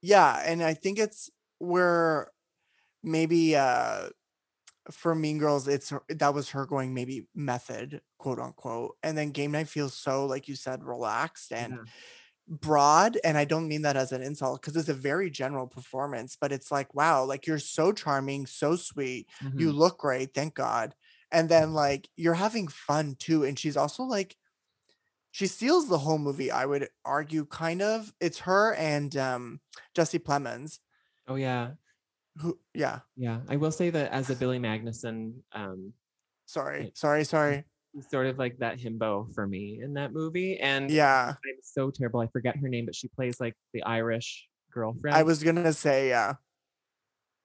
[0.02, 2.32] Yeah, and I think it's where
[3.04, 4.10] maybe uh
[4.92, 9.52] for Mean Girls, it's that was her going maybe method, quote unquote, and then Game
[9.52, 11.84] Night feels so like you said relaxed and Yeah.
[12.48, 16.36] Broad, and I don't mean that as an insult because it's a very general performance,
[16.40, 19.74] but it's like wow, like you're so charming, so sweet, you Mhm.
[19.74, 20.94] look great, thank God,
[21.32, 24.36] and then like you're having fun too, and she's also like
[25.32, 26.52] she steals the whole movie.
[26.52, 28.14] I would argue, kind of.
[28.20, 29.62] It's her and um
[29.96, 30.80] Jesse Plemons
[31.28, 31.76] Oh yeah.
[32.38, 33.44] who yeah Yeah.
[33.48, 35.94] I will say that as a Billy Magnussen, um,
[36.48, 37.66] sorry sorry sorry
[38.10, 40.60] sort of like that himbo for me in that movie.
[40.60, 42.20] And yeah I'm so terrible.
[42.20, 45.16] I forget her name, but she plays like the Irish girlfriend.
[45.16, 46.34] i was gonna say yeah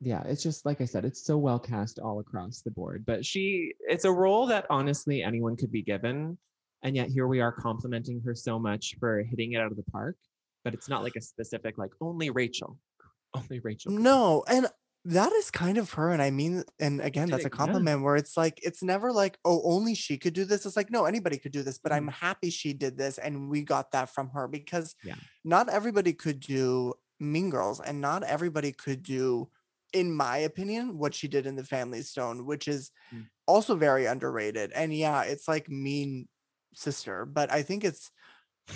[0.01, 3.05] yeah, it's just like I said, it's so well cast all across the board.
[3.05, 6.39] But she, it's a role that honestly anyone could be given.
[6.83, 9.91] And yet here we are complimenting her so much for hitting it out of the
[9.91, 10.17] park.
[10.63, 12.79] But it's not like a specific, like only Rachel,
[13.35, 13.93] only Rachel.
[13.93, 14.69] no and
[15.09, 17.57] that is kind of her and i mean and again that's a it, yeah.
[17.57, 20.91] compliment where it's like it's never like oh only she could do this it's like
[20.91, 24.09] no anybody could do this but i'm happy she did this and we got that
[24.11, 25.17] from her because Yeah.
[25.45, 29.51] not everybody could do mean girls and not everybody could do
[29.93, 33.29] in my opinion what she did in the family stone which is Mm.
[33.47, 36.29] also very underrated and yeah it's like mean
[36.75, 38.11] sister but i think it's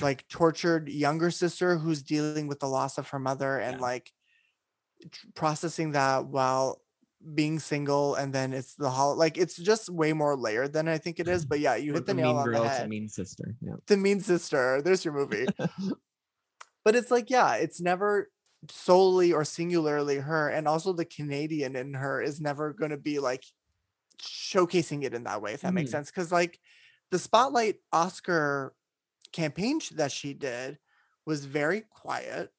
[0.00, 3.82] like tortured younger sister who's dealing with the loss of her mother and Yeah.
[3.82, 4.12] like
[5.34, 6.80] processing that while
[7.34, 10.98] being single and then it's the whole like it's just way more layered than I
[10.98, 11.44] think it is.
[11.53, 12.88] But yeah, you hit the from nail mean on girl the to head.
[12.88, 13.55] mean sister.
[13.61, 13.74] Yeah.
[13.86, 14.82] The mean sister.
[14.82, 15.46] There's your movie.
[16.84, 18.30] but it's like, yeah, it's never
[18.70, 20.48] solely or singularly her.
[20.48, 23.44] And also the Canadian in her is never gonna be like
[24.20, 25.92] showcasing it in that way, if that makes Mhm.
[25.92, 26.11] sense.
[26.11, 26.61] Cause like
[27.11, 28.74] the spotlight Oscar
[29.32, 30.78] campaign that she did
[31.26, 32.50] was very quiet.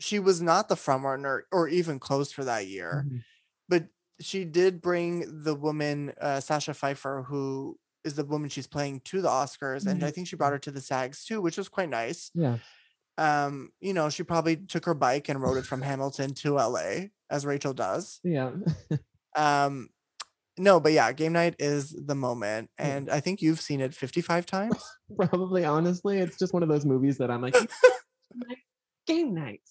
[0.00, 3.22] She was not the front runner or even close for that year Mhm.
[3.68, 3.88] but
[4.20, 9.20] she did bring the woman uh, Sasha Pfeiffer, who is the woman she's playing to
[9.22, 10.14] the Oscars, and I Mhm.
[10.14, 12.30] think she brought her to the SAGs too, which was quite nice.
[12.34, 12.58] Yeah.
[13.18, 17.10] Um, you know, she probably took her bike and rode it from Hamilton to LA,
[17.30, 18.20] as Rachel does.
[18.24, 18.50] Yeah.
[19.36, 19.90] Um,
[20.58, 22.86] no, but yeah, game night is the moment, Yeah.
[22.96, 24.82] and I think you've seen it 55 times.
[25.16, 27.54] Probably, honestly, it's just one of those movies that I'm like,
[29.12, 29.62] game night.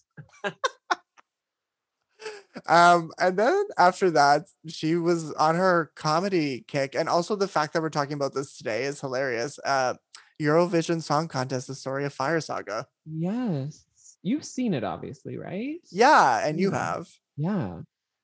[2.68, 7.74] Um, and then after that, she was on her comedy kick, and also the fact
[7.74, 9.60] that we're talking about this today is hilarious.
[9.64, 9.94] Uh,
[10.42, 12.88] Eurovision Song Contest: The Story of Fire Saga.
[13.06, 13.86] Yes.
[14.22, 15.80] You've seen it, obviously, right?
[15.92, 16.78] Yeah, and you Yeah.
[16.78, 17.08] have.
[17.38, 17.82] Yeah.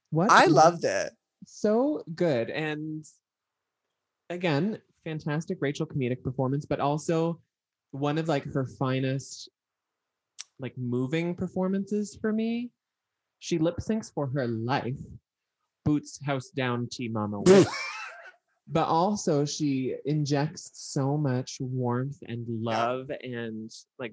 [0.09, 1.13] What I loved it.
[1.47, 2.49] So good.
[2.49, 3.05] And
[4.29, 7.39] again, fantastic Rachel comedic performance, but also
[7.91, 9.49] one of like her finest
[10.59, 12.71] like moving performances for me.
[13.39, 14.99] She lip syncs for her life.
[15.83, 17.43] Boots house down T Mama.
[18.67, 24.11] But also she injects so much warmth and love and like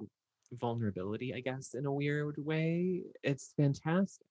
[0.60, 3.02] vulnerability, I guess, in a weird way.
[3.22, 4.26] It's fantastic.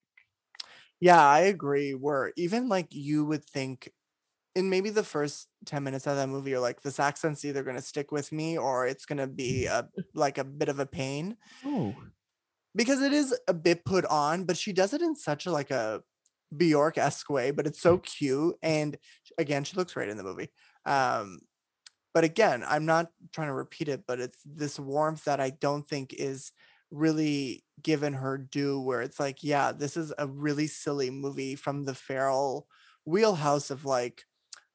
[0.99, 1.93] Yeah, I agree.
[1.93, 3.91] Where even like you would think
[4.55, 7.81] in maybe the first 10 minutes of that movie, you're like, this accent's either gonna
[7.81, 11.37] stick with me or it's gonna be a like a bit of a pain.
[11.65, 11.95] Oh,
[12.75, 15.71] because it is a bit put on, but she does it in such a like
[15.71, 16.01] a
[16.55, 18.55] Bjork esque way, but it's so cute.
[18.61, 18.97] And
[19.37, 20.49] again, she looks great in the movie.
[20.85, 21.39] Um,
[22.13, 25.87] but again, I'm not trying to repeat it, but it's this warmth that I don't
[25.87, 26.51] think is
[26.91, 28.81] really given her due.
[28.81, 32.67] Where it's like, yeah, this is a really silly movie from the Ferrell
[33.05, 34.25] wheelhouse of like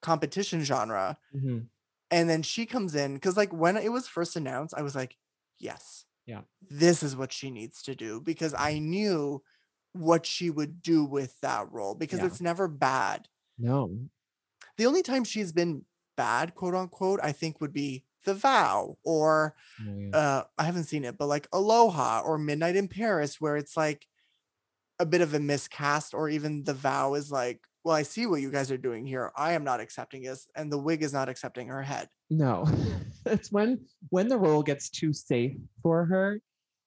[0.03, 1.19] competition genre.
[1.35, 1.69] mhm.
[2.11, 5.17] And then she comes in because like when it was first announced, I was like,
[5.59, 6.05] yes.
[6.25, 6.43] Yeah.
[6.69, 9.43] This is what she needs to do because I knew
[9.93, 12.27] what she would do with that role because Yeah.
[12.27, 13.29] it's never bad.
[13.59, 13.91] no.
[14.77, 15.85] The only time she's been
[16.17, 20.11] bad, quote unquote, I think would be The Vow or yeah.
[20.17, 24.07] uh I haven't seen it, but like Aloha or Midnight in Paris, where it's like
[24.99, 28.41] a bit of a miscast, or even The Vow is like well, I see what
[28.41, 29.31] you guys are doing here.
[29.37, 32.09] I am not accepting this, and the wig is not accepting her head.
[32.29, 32.67] No,
[33.27, 33.79] it's when
[34.11, 36.41] when the role gets too safe for her,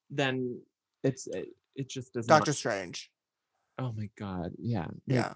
[0.10, 0.60] then
[1.06, 1.48] it's it,
[1.78, 2.58] it just does Doctor not.
[2.58, 3.10] Strange.
[3.80, 5.36] Oh my god, yeah, Yeah.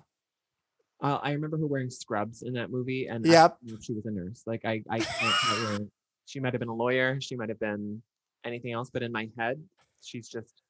[1.02, 3.60] Uh, I remember her wearing scrubs in that movie, and Yep.
[3.62, 4.44] didn't know if she was a nurse.
[4.46, 5.80] Like I, I can't tell her.
[6.26, 7.20] She might have been a lawyer.
[7.20, 8.02] She might have been
[8.46, 9.62] anything else, but in my head,
[10.02, 10.62] she's just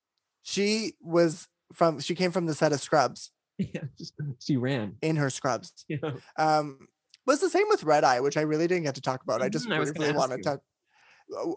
[0.44, 4.98] She was from she came from the set of Scrubs yeah, just, she ran.
[5.02, 5.86] in her scrubs.
[5.90, 6.88] Know, Um
[7.26, 9.42] was the same with Red Eye, which I really didn't get to talk about.
[9.42, 10.60] I just Mhm, I gonna briefly wanted to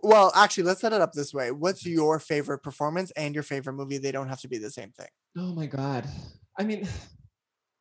[0.03, 1.51] well, actually, let's set it up this way.
[1.51, 3.99] What's your favorite performance and your favorite movie?
[3.99, 5.09] They don't have to be the same thing.
[5.37, 6.09] Oh my god.
[6.59, 6.89] I mean,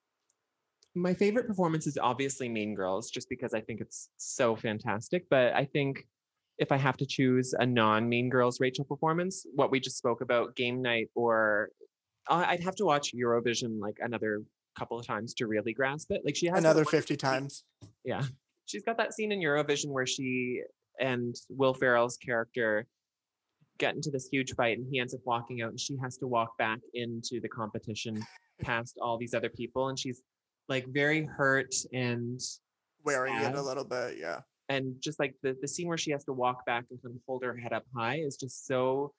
[0.95, 5.28] my favorite performance is obviously Mean Girls, just because I think it's so fantastic.
[5.30, 6.07] But I think
[6.57, 10.55] if I have to choose a non-Mean Girls Rachel performance, what we just spoke about,
[10.55, 11.70] Game Night, or
[12.30, 14.41] I'd have to watch Eurovision like another
[14.78, 16.21] couple of times to really grasp it.
[16.26, 17.63] Like she has Another 50 scene- times.
[18.03, 18.23] Yeah,
[18.65, 20.61] she's got that scene in Eurovision where she
[20.99, 22.86] and Will Ferrell's character
[23.78, 26.28] get into this huge fight, and he ends up walking out, and she has to
[26.28, 28.23] walk back into the competition
[28.61, 30.21] past all these other people, and she's
[30.69, 32.39] like very hurt and
[33.03, 34.39] Wearing it a little bit, yeah.
[34.69, 37.21] and just like the the scene where she has to walk back and kind of
[37.28, 39.13] hold her head up high is just so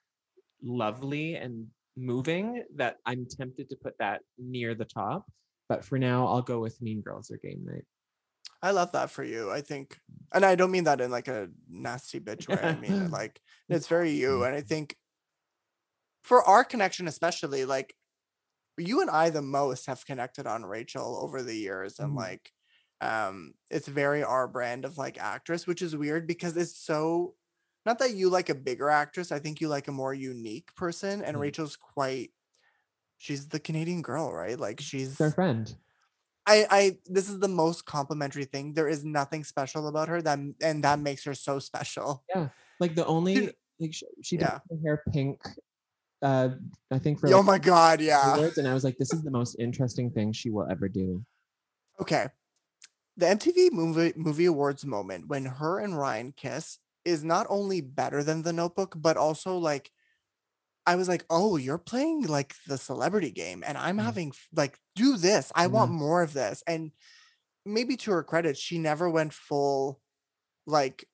[0.63, 1.67] lovely and
[1.97, 5.27] moving that I'm tempted to put that near the top.
[5.69, 7.85] But for now, I'll go with Mean Girls or Game Night.
[8.63, 9.51] I love that for you.
[9.51, 10.01] I think,
[10.33, 12.71] and I don't mean that in like a nasty bitch way.
[12.71, 14.45] I mean like it's very you.
[14.45, 14.97] And I think
[16.23, 17.95] for our connection, especially, like
[18.79, 22.17] you and I the most have connected on Rachel over the years, and Mhm.
[22.17, 22.53] like
[23.03, 27.37] um it's very our brand of like actress, which is weird because it's so
[27.87, 29.33] not that you like a bigger actress.
[29.33, 31.41] I think you like a more unique person, and Mhm.
[31.41, 32.33] Rachel's quite.
[33.19, 34.59] She's the Canadian girl, right?
[34.61, 35.75] Like she's our friend.
[36.47, 38.75] I, I this is the most complimentary thing.
[38.75, 42.25] There is nothing special about her that and that makes her so special.
[42.35, 42.49] Yeah.
[42.79, 44.51] Like the only like she, she Yeah.
[44.51, 45.41] dyed her hair pink.
[46.23, 46.51] Uh,
[46.91, 48.49] I think for oh my god, yeah.
[48.57, 51.25] and I was like, this is the most interesting thing she will ever do.
[52.01, 52.29] Okay.
[53.17, 58.25] The MTV movie movie awards moment when her and Ryan kiss is not only better
[58.25, 59.93] than the notebook, but also like
[60.87, 63.99] I was like, oh, you're playing like the celebrity game, and I'm Mm.
[63.99, 65.51] having like do this.
[65.55, 65.69] I Yeah.
[65.69, 66.63] want more of this.
[66.67, 66.93] And
[67.67, 70.01] maybe to her credit, she never went full
[70.67, 71.07] like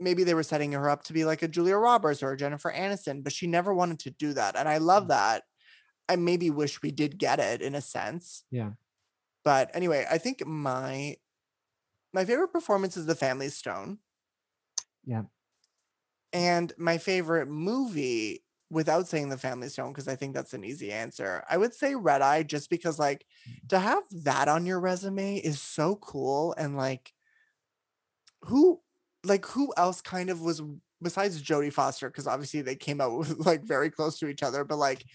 [0.00, 2.72] maybe they were setting her up to be like a Julia Roberts or a Jennifer
[2.72, 4.56] Aniston, but she never wanted to do that.
[4.56, 5.08] And I love Mm.
[5.08, 5.44] that.
[6.08, 8.44] I maybe wish we did get it in a sense.
[8.50, 8.72] Yeah.
[9.44, 11.16] But anyway, I think my
[12.12, 14.00] my favorite performance is The Family Stone.
[15.04, 15.22] Yeah.
[16.32, 20.92] And my favorite movie, without saying The Family Stone, because I think that's an easy
[20.92, 23.68] answer, I would say Red Eye, just because like mm.
[23.68, 26.54] to have that on your resume is so cool.
[26.58, 27.12] And like
[28.42, 28.80] who
[29.24, 30.62] like who else kind of was
[31.02, 34.64] besides Jodie Foster, because obviously they came out with, like very close to each other,
[34.64, 35.08] but like mm.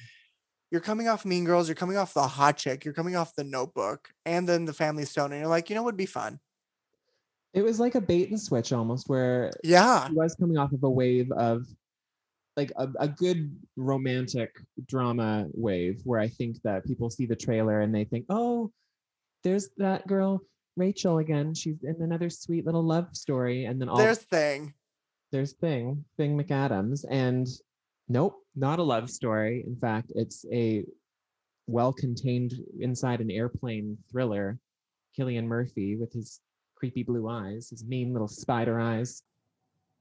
[0.72, 3.44] you're coming off Mean Girls, you're coming off the hot chick, you're coming off the
[3.44, 6.40] notebook, and then the Family Stone, and you're like, you know, what would be fun.
[7.54, 10.08] It was like a bait and switch almost, where Yeah.
[10.08, 11.66] she was coming off of a wave of
[12.58, 14.56] like a, a good romantic
[14.88, 18.72] drama wave where I think that people see the trailer and they think, oh,
[19.44, 20.42] there's that girl
[20.76, 21.54] Rachel again.
[21.54, 23.66] She's in another sweet little love story.
[23.66, 24.74] And then all There's thing.
[25.32, 27.06] there's Thing, Thing McAdams.
[27.10, 27.48] And
[28.08, 29.64] nope, not a love story.
[29.68, 30.86] In fact, it's a
[31.68, 34.58] well contained inside an airplane thriller.
[35.18, 36.40] Cillian Murphy with his
[36.84, 39.24] creepy blue eyes, his mean little spider eyes.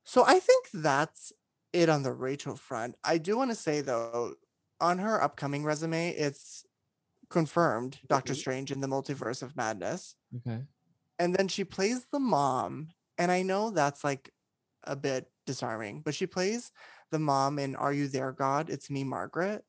[0.03, 1.33] So I think that's
[1.73, 2.97] it on the Rachel front.
[3.05, 4.35] I do want to say though,
[4.81, 6.67] on her upcoming resume, it's
[7.31, 8.37] confirmed Doctor Mhm.
[8.37, 10.17] Strange in the Multiverse of Madness.
[10.39, 10.67] Okay.
[11.21, 12.89] And then she plays the mom.
[13.17, 14.33] And I know that's like
[14.83, 16.73] a bit disarming, but she plays
[17.13, 18.69] the mom in Are You There, God?
[18.71, 19.65] It's Me, Margaret.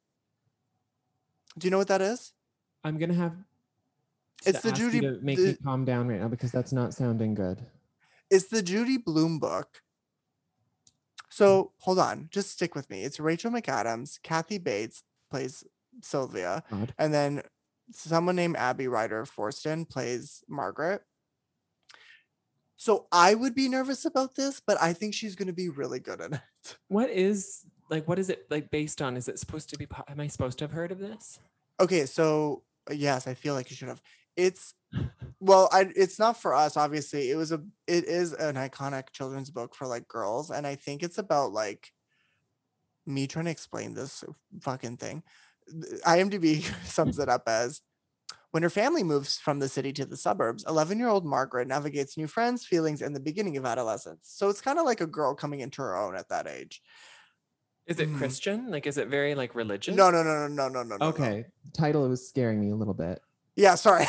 [1.60, 2.34] Do you know what that is?
[2.84, 3.38] I'm gonna have.
[4.46, 7.34] It's the Judy- to make the- me calm down right now because that's not sounding
[7.34, 7.66] good.
[8.30, 9.82] It's the Judy Blume book.
[11.30, 13.04] So hold on, just stick with me.
[13.04, 15.64] It's Rachel McAdams, Kathy Bates plays
[16.02, 16.94] Sylvia, God.
[17.00, 17.42] and then
[17.92, 21.02] someone named Abby Ryder Fortson plays Margaret.
[22.76, 26.00] So I would be nervous about this, but I think she's going to be really
[26.00, 26.78] good in it.
[26.88, 28.08] What is like?
[28.08, 29.18] What is it like based on?
[29.18, 29.88] Is it supposed to be?
[30.08, 31.40] Am I supposed to have heard of this?
[31.80, 34.02] Okay, so yes, I feel like you should have.
[34.36, 34.76] It's
[35.40, 37.32] well, I it's not for us, obviously.
[37.32, 41.04] It was a it is an iconic children's book for like girls, and I think
[41.04, 41.94] it's about like
[43.06, 44.24] me trying to explain this
[44.62, 45.24] fucking thing.
[46.06, 47.82] IMDb sums it up as
[48.52, 52.18] When her family moves from the city to the suburbs, 11 year old Margaret navigates
[52.18, 54.30] new friends, feelings, and the beginning of adolescence.
[54.36, 56.82] So it's kind of like a girl coming into her own at that age.
[57.86, 58.18] Is it Mhm.
[58.18, 58.70] Christian?
[58.72, 59.96] Like, is it very like religious?
[59.96, 60.98] No, no, no, no, no, no, no.
[60.98, 61.06] no.
[61.08, 61.46] Okay.
[61.74, 63.22] Title was scaring me a little bit.
[63.56, 64.06] Yeah, sorry.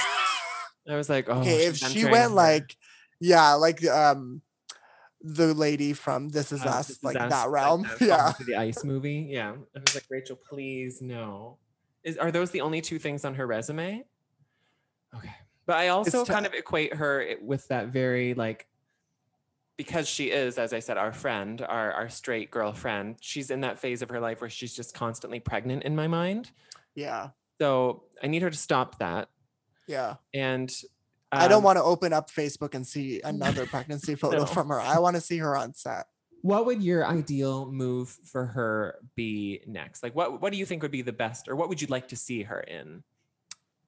[0.89, 2.77] I was like, oh, okay, if she went her- like,
[3.21, 4.43] yeah, like um,
[5.23, 7.83] the lady from This Is uh, Us, This Is like Us, that realm.
[7.83, 8.33] the Falling yeah.
[8.47, 9.27] the ice movie.
[9.31, 11.57] Yeah, I was like, Rachel, please no.
[12.03, 14.05] Is are those the only two things on her resume?
[15.17, 15.35] Okay,
[15.65, 18.67] but I also t- kind of equate her with that very like
[19.77, 23.17] because she is, as I said, our friend, our our straight girlfriend.
[23.21, 26.51] She's in that phase of her life where she's just constantly pregnant in my mind.
[26.95, 27.31] Yeah.
[27.59, 29.29] So I need her to stop that.
[29.87, 30.17] Yeah.
[30.33, 30.75] And
[31.33, 34.47] I don't um, want to open up Facebook and see another pregnancy photo No.
[34.47, 34.81] from her.
[34.81, 36.07] I want to see her on set.
[36.43, 40.03] What would your ideal move for her be next?
[40.03, 42.09] Like, what what do you think would be the best, or what would you like
[42.09, 43.03] to see her in?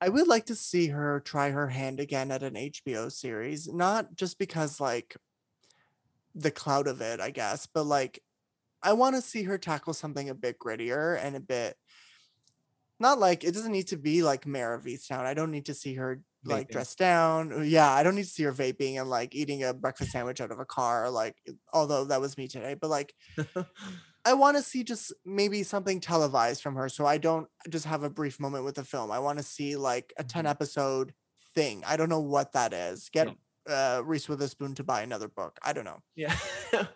[0.01, 4.15] I would like to see her try her hand again at an HBO series, not
[4.17, 5.17] just because like
[6.35, 8.23] the cloud of it, I guess, but like
[8.83, 11.77] I want to see her tackle something a bit grittier and a bit
[12.99, 15.21] not like it doesn't need to be like Mare of Easttown.
[15.27, 16.73] I don't need to see her like Vaping.
[16.73, 17.53] dressed down.
[17.53, 20.41] uh, Yeah, I don't need to see her vaping and like eating a breakfast sandwich
[20.41, 21.11] out of a car.
[21.11, 21.37] Like,
[21.73, 23.15] although that was me today, but like
[24.25, 28.03] I want to see just maybe something televised from her so I don't just have
[28.03, 29.11] a brief moment with the film.
[29.11, 30.51] I want to see like a 10 Mhm.
[30.51, 31.15] episode
[31.55, 31.83] thing.
[31.87, 33.09] I don't know what that is.
[33.11, 33.29] Get
[33.69, 35.59] uh, Reese Witherspoon to buy another book.
[35.63, 36.01] I don't know.
[36.15, 36.37] yeah.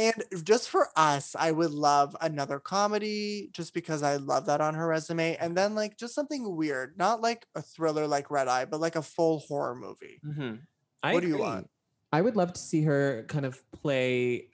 [0.00, 4.72] And just for us, I would love another comedy just because I love that on
[4.74, 5.36] her resume.
[5.36, 8.96] And then like just something weird, not like a thriller like Red Eye, but like
[8.96, 10.20] a full horror movie.
[10.22, 10.54] hmm
[11.02, 11.68] I What do you want?
[12.12, 14.48] I would love to see her kind of play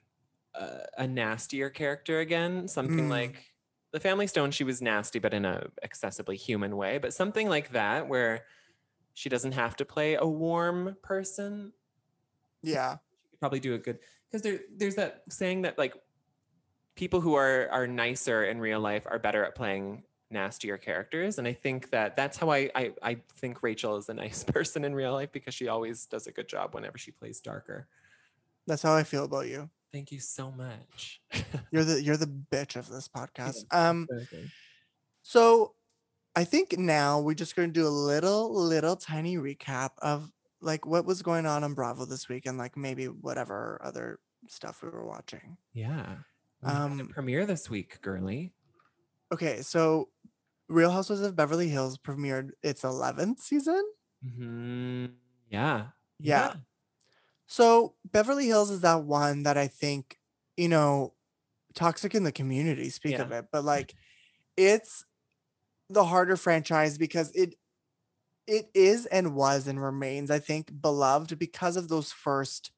[0.53, 2.67] uh, a nastier character again.
[2.67, 3.09] Something Mm.
[3.09, 3.53] like
[3.93, 4.51] the Family Stone.
[4.51, 6.97] She was nasty, but in a accessibly human way.
[6.97, 8.45] But something like that, where
[9.13, 11.73] she doesn't have to play a warm person.
[12.61, 12.97] Yeah.
[13.23, 13.99] She could probably do a good
[14.29, 15.93] because there there's that saying that like
[16.95, 21.47] people who are are nicer in real life are better at playing nastier characters and
[21.47, 24.93] i think that that's how I, I i think rachel is a nice person in
[24.93, 27.87] real life because she always does a good job whenever she plays darker
[28.67, 29.69] That's how I feel about you.
[29.93, 31.21] thank you so much
[31.71, 33.63] You're the you're the bitch of this podcast.
[33.71, 34.51] Um exactly.
[35.21, 35.75] So
[36.35, 40.31] I think now we're just going to do a little, little tiny recap of
[40.61, 44.81] like what was going on on Bravo this week and like maybe whatever other stuff
[44.81, 45.57] we were watching.
[45.73, 46.19] yeah
[46.61, 48.53] We Um, premiere this week girly
[49.31, 50.09] Okay, so
[50.69, 53.83] Real Housewives of Beverly Hills premiered its 11th season.
[54.21, 55.07] hmm
[55.49, 56.53] yeah Yeah.
[57.47, 60.19] So Beverly Hills is that one that I think,
[60.57, 61.15] you know,
[61.75, 63.95] toxic in the community, speak of it, but like
[64.57, 65.05] it's
[65.89, 67.55] the harder franchise because it
[68.47, 72.71] it is and was and remains, I think, beloved because of those first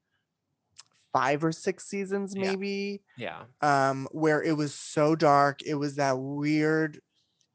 [1.14, 3.02] five or six seasons, maybe.
[3.16, 5.62] yeah Um, where it was so dark.
[5.64, 7.02] It was that weird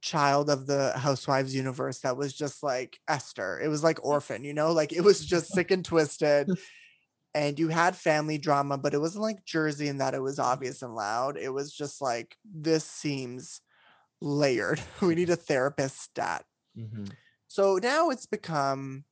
[0.02, 3.60] child of the housewives universe that was just like Esther.
[3.60, 6.52] It was like orphan, you know, like it was just sick and twisted.
[7.34, 10.82] And you had family drama, but it wasn't like Jersey in that it was obvious
[10.82, 11.36] and loud.
[11.36, 13.60] It was just like this seems
[14.20, 14.80] layered.
[15.02, 16.44] we need a therapist stat.
[16.76, 17.16] hmm
[17.54, 19.04] So now it's become,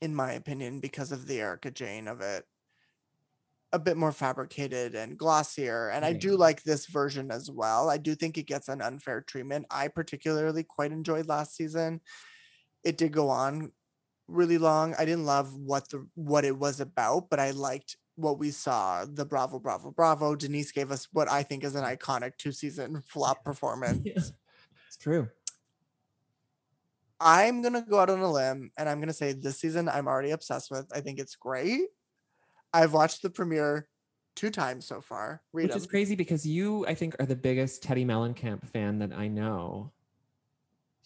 [0.00, 2.44] in my opinion, because of the Erika Jayne of it,
[3.72, 5.88] a bit more fabricated and glossier.
[5.88, 7.88] And I do like this version as well.
[7.88, 9.66] I do think it gets an unfair treatment.
[9.70, 12.00] I particularly quite enjoyed last season.
[12.82, 13.70] It did go on
[14.26, 14.96] really long.
[14.98, 19.04] I didn't love what the what it was about, but I liked what we saw.
[19.04, 20.34] The Bravo, Bravo, Bravo.
[20.34, 24.02] Denise gave us what I think is an iconic two season flop performance.
[24.04, 24.14] Yeah.
[24.16, 25.28] It's true.
[27.20, 30.30] I'm gonna go out on a limb and I'm gonna say this season I'm already
[30.30, 30.86] obsessed with.
[30.94, 31.86] I think it's great.
[32.72, 33.88] I've watched the premiere
[34.34, 35.42] two times so far.
[35.52, 39.12] Read which is crazy because you i think are the biggest teddi mellencamp fan that
[39.14, 39.92] i know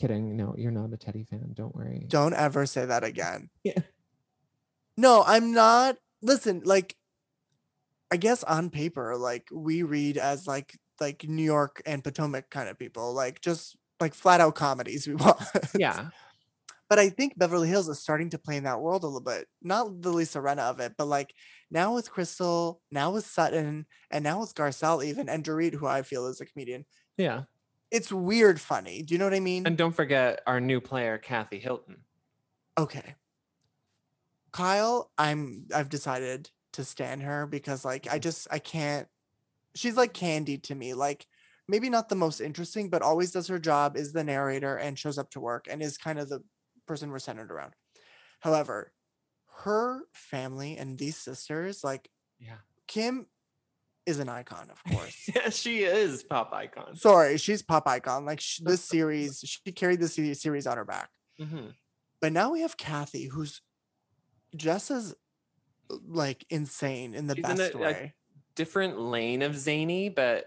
[0.01, 3.51] kidding no you're not a teddy fan don't worry Don't ever say that again.
[3.63, 3.81] Yeah.
[4.97, 5.97] No, I'm not.
[6.21, 6.95] Listen, like,
[8.11, 12.69] I guess on paper, like we read as like like New York and Potomac kind
[12.69, 15.41] of people, like just like flat out comedies we want.
[15.75, 16.09] yeah
[16.89, 19.47] but I think Beverly Hills is starting to play in that world a little bit.
[19.63, 21.33] Not the Lisa Rinna of it, but like
[21.71, 26.03] now with Crystal, now with Sutton, and now with Garcelle even, and Dorit, who I
[26.03, 26.85] feel is a comedian.
[27.17, 27.43] yeah
[27.93, 29.03] It's weird funny.
[29.03, 29.67] Do you know what I mean?
[29.69, 31.99] and don't forget our new player kathy hilton
[32.77, 33.15] okay.
[34.53, 39.07] Kyle, I'm I've decided to stand her because like I just I can't
[39.77, 40.95] she's like candy to me.
[40.95, 41.27] Like
[41.71, 45.19] maybe not the most interesting, but always does her job, is the narrator and shows
[45.19, 46.43] up to work and is kind of the
[46.87, 47.75] person we're centered around.
[48.41, 48.93] However,
[49.65, 52.59] her family and these sisters, like Yeah.
[52.87, 53.27] Kim
[54.07, 55.29] is an icon, of course.
[55.35, 56.97] yeah, she is pop icon.
[56.97, 58.25] Sorry, she's pop icon.
[58.25, 61.11] Like sh- this series, she carried this series on her back.
[61.41, 61.75] Mhm.
[62.21, 63.63] But now we have Kathy, who's
[64.57, 65.15] just as
[66.07, 68.15] like insane in the She's best a- a- way.
[68.57, 70.47] Different lane of zany, but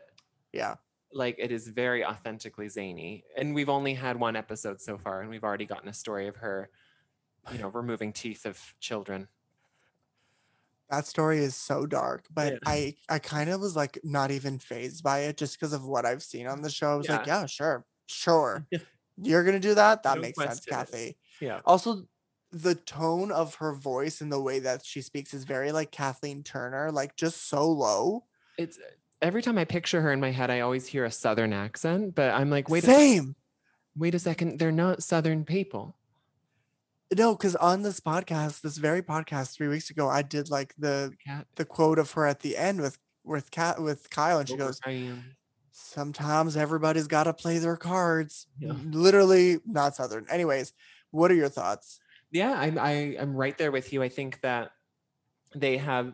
[0.52, 0.76] yeah.
[1.14, 3.26] Like it is very authentically zany.
[3.38, 6.38] And we've only had one episode so far, and we've already gotten a story of
[6.38, 6.70] her,
[7.52, 9.28] you know, removing teeth of children.
[10.90, 12.60] That story is so dark, but Yeah.
[12.66, 16.06] I I kind of was like not even phased by it just because of what
[16.06, 16.92] I've seen on the show.
[16.94, 18.68] I was like, yeah, sure, sure.
[19.18, 20.04] You're gonna do that?
[20.04, 20.66] That Don't makes sense.
[20.66, 21.18] Kathy.
[21.40, 21.62] Yeah.
[21.66, 22.08] Also,
[22.52, 26.44] the tone of her voice and the way that she speaks is very like Kathleen
[26.44, 28.26] Turner, like just so low.
[28.58, 28.82] It's uh,
[29.24, 32.34] every time I picture her in my head, I always hear a southern accent, but
[32.34, 33.36] I'm like, wait, a, Same.
[33.96, 35.96] wait a second, they're not southern people.
[37.16, 41.14] No, because on this podcast, this very podcast three weeks ago, I did like the
[41.26, 41.48] Cat.
[41.56, 44.80] the quote of her at the end with with Kat with Kyle, and she goes,
[45.72, 48.48] sometimes everybody's got to play their cards.
[48.60, 48.74] Yeah.
[48.86, 50.26] Literally not Southern.
[50.30, 50.74] Anyways,
[51.12, 52.00] what are your thoughts?
[52.32, 54.02] Yeah, I'm I, I'm right there with you.
[54.02, 54.72] I think that
[55.56, 56.14] they have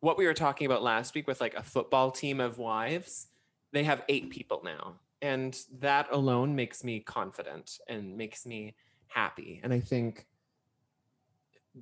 [0.00, 3.28] what we were talking about last week with like a football team of wives.
[3.72, 8.74] They have eight people now, and that alone makes me confident and makes me
[9.06, 9.60] happy.
[9.62, 10.26] And I think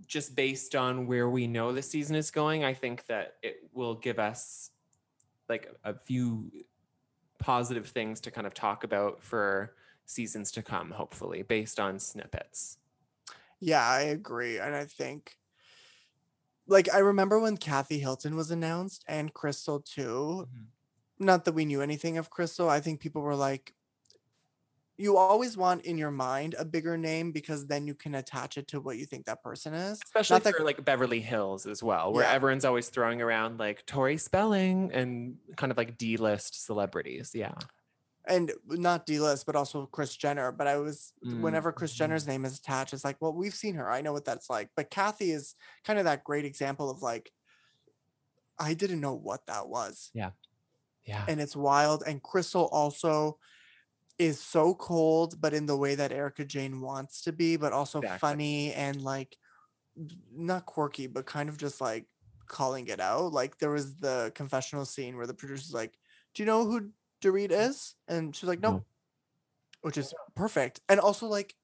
[0.07, 3.95] just based on where we know the season is going, I think that it will
[3.95, 4.71] give us
[5.49, 6.51] like a few
[7.39, 12.77] positive things to kind of talk about for seasons to come, hopefully, based on snippets.
[13.61, 14.59] Yeah, I agree.
[14.59, 15.38] And I think,
[16.69, 20.47] like, I remember when Kathy Hilton was announced and Crystal too.
[20.49, 21.25] Mm-hmm.
[21.27, 22.69] Not that we knew anything of Crystal.
[22.69, 23.75] I think people were like,
[25.01, 28.67] you always want in your mind a bigger name because then you can attach it
[28.69, 30.01] to what you think that person is.
[30.05, 32.33] especially Not that- like Beverly Hills as well, where Yeah.
[32.33, 37.31] everyone's always throwing around like Tori Spelling and kind of like D-list celebrities.
[37.33, 37.55] Yeah,
[38.29, 40.53] and not D-list, but also Kris Jenner.
[40.53, 41.95] But I was Mm, whenever Kris.
[41.95, 43.91] Jenner's name is attached, it's like, well, we've seen her.
[43.91, 44.71] I know what that's like.
[44.77, 47.33] But Kathy is kind of that great example of like,
[48.59, 50.33] I didn't know what that was, Yeah.
[51.05, 52.03] yeah, and it's wild.
[52.07, 53.39] And Crystal also
[54.19, 58.03] is so cold, but in the way that Erika Jayne wants to be, but also
[58.03, 58.19] Exactly.
[58.21, 59.39] funny and like
[60.33, 62.09] not quirky, but kind of just like
[62.49, 63.33] calling it out.
[63.33, 65.99] Like there was the confessional scene where the producer's like,
[66.35, 68.85] "Do you know who Dorit is?" And she's like, "Nope." No.
[69.83, 70.81] Which is perfect.
[70.89, 71.55] And also like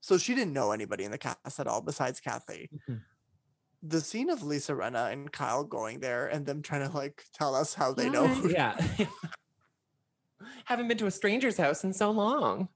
[0.00, 2.70] so she didn't know anybody in the cast at all besides Kathy.
[2.88, 3.02] Mhm.
[3.82, 7.54] The scene of Lisa Rinna and Kyle going there and them trying to like tell
[7.54, 8.48] us how they know Hi.
[8.48, 9.06] Yeah,
[10.64, 12.68] haven't been to a stranger's house in so long.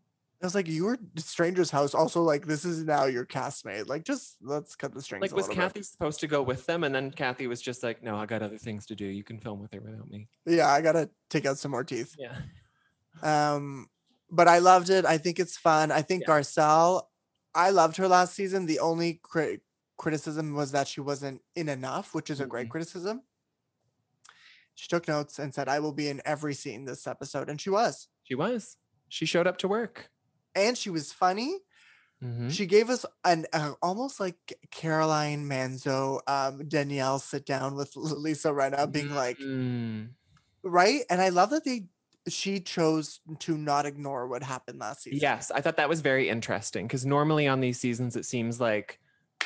[0.43, 1.95] I was like, you were stranger's house.
[1.95, 3.89] Also, like, this is now your castmate.
[3.89, 5.23] Like, just let's cut the strings.
[5.23, 5.63] Like, a was little bit.
[5.73, 8.43] Kathy supposed to go with them, and then Kathy was just like, "No, I got
[8.43, 9.07] other things to do.
[9.07, 12.15] You can film with her without me." Yeah, I gotta take out some more teeth.
[12.19, 12.37] Yeah,
[13.23, 13.89] Um,
[14.31, 15.07] but I loved it.
[15.07, 15.91] I think it's fun.
[15.91, 16.35] I think Yeah.
[16.35, 17.07] Garcelle,
[17.55, 18.67] I loved her last season.
[18.67, 19.61] The only cri-
[19.97, 22.73] criticism was that she wasn't in enough, which is a great Mhm.
[22.73, 23.23] criticism.
[24.75, 27.71] She took notes and said, "I will be in every scene this episode," and she
[27.71, 28.09] was.
[28.23, 28.77] she was.
[29.09, 30.11] She showed up to work.
[30.57, 31.61] And she was funny.
[32.25, 32.51] Mhm.
[32.51, 38.49] She gave us an uh, almost like Caroline Manzo, um, Danielle sit down with Lisa
[38.49, 40.15] Rinna, being like, Mm.
[40.63, 41.03] right?
[41.11, 41.89] And I love that they
[42.29, 45.21] she chose to not ignore what happened last season.
[45.21, 48.99] Yes, I thought that was very interesting because normally on these seasons it seems like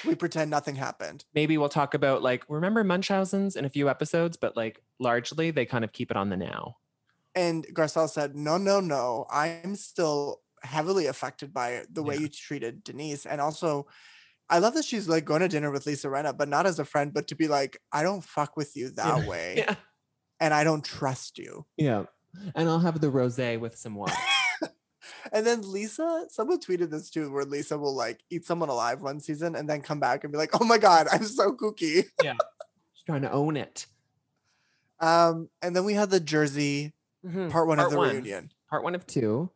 [0.06, 1.26] we pretend nothing happened.
[1.34, 5.66] maybe we'll talk about like remember Munchausen's in a few episodes, but like largely they
[5.66, 6.76] kind of keep it on the now.
[7.34, 9.26] And Garcelle said, "No, no, no.
[9.30, 12.20] I'm still heavily affected by the way Yeah.
[12.22, 13.86] you treated Denise, and also."
[14.52, 16.84] I love that she's like going to dinner with Lisa Rinna, but not as a
[16.84, 19.76] friend, but to be like, I don't fuck with you that way, Yeah.
[20.40, 21.66] and I don't trust you.
[21.76, 22.06] Yeah.
[22.56, 24.12] And I'll have the rosé with some wine.
[25.32, 29.20] And then Lisa, someone tweeted this too, where Lisa will like eat someone alive one
[29.20, 32.34] season and then come back and be like, "Oh my god, I'm so kooky." Yeah.
[32.94, 33.86] She's trying to own it.
[34.98, 36.92] Um, and then we had the Jersey
[37.24, 37.50] Mhm.
[37.50, 38.10] part one of the one.
[38.10, 38.50] reunion.
[38.68, 39.50] Part one of two.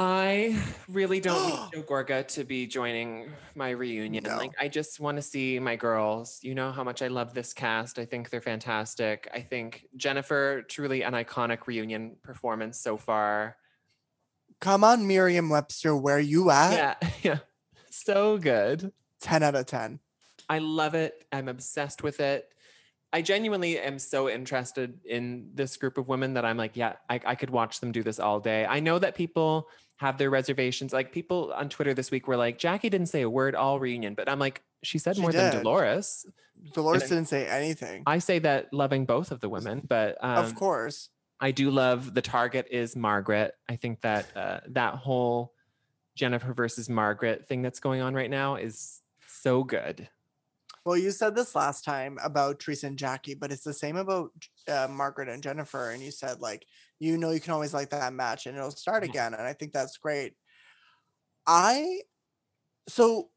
[0.00, 0.56] I
[0.88, 4.22] really don't need Joe Gorga to be joining my reunion.
[4.22, 4.36] No.
[4.36, 6.38] Like, I just want to see my girls.
[6.40, 7.98] You know how much I love this cast.
[7.98, 9.28] I think they're fantastic.
[9.34, 13.56] I think Jennifer, truly an iconic reunion performance so far.
[14.60, 16.72] Come on, Merriam Webster, where you at?
[17.02, 17.38] yeah, yeah,
[17.90, 18.92] so good.
[19.20, 19.98] 10 out of 10.
[20.48, 21.26] I love it.
[21.32, 22.48] I'm obsessed with it.
[23.12, 27.20] I genuinely am so interested in this group of women that I'm like, yeah, I,
[27.24, 28.66] I could watch them do this all day.
[28.66, 30.92] I know that people have their reservations.
[30.92, 34.14] Like people on Twitter this week were like, Jackie didn't say a word all reunion,
[34.14, 35.52] but I'm like, she said She more than.
[35.52, 36.26] Dolores.
[36.72, 38.02] Dolores I- didn't say anything.
[38.06, 41.08] I say that loving both of the women, but um, of course.
[41.40, 43.54] I do love the target is Margaret.
[43.68, 45.52] I think that uh, that whole
[46.16, 50.08] Jennifer versus Margaret thing that's going on right now is so good.
[50.84, 54.30] Well, you said this last time about Teresa and Jackie, but it's the same about
[54.68, 55.90] uh, Margaret and Jennifer.
[55.90, 56.66] And you said like,
[56.98, 59.12] you know, you can always like that match, and it'll start Mhm.
[59.12, 59.34] again.
[59.34, 60.34] And I think that's great.
[61.46, 62.02] I
[62.88, 63.30] so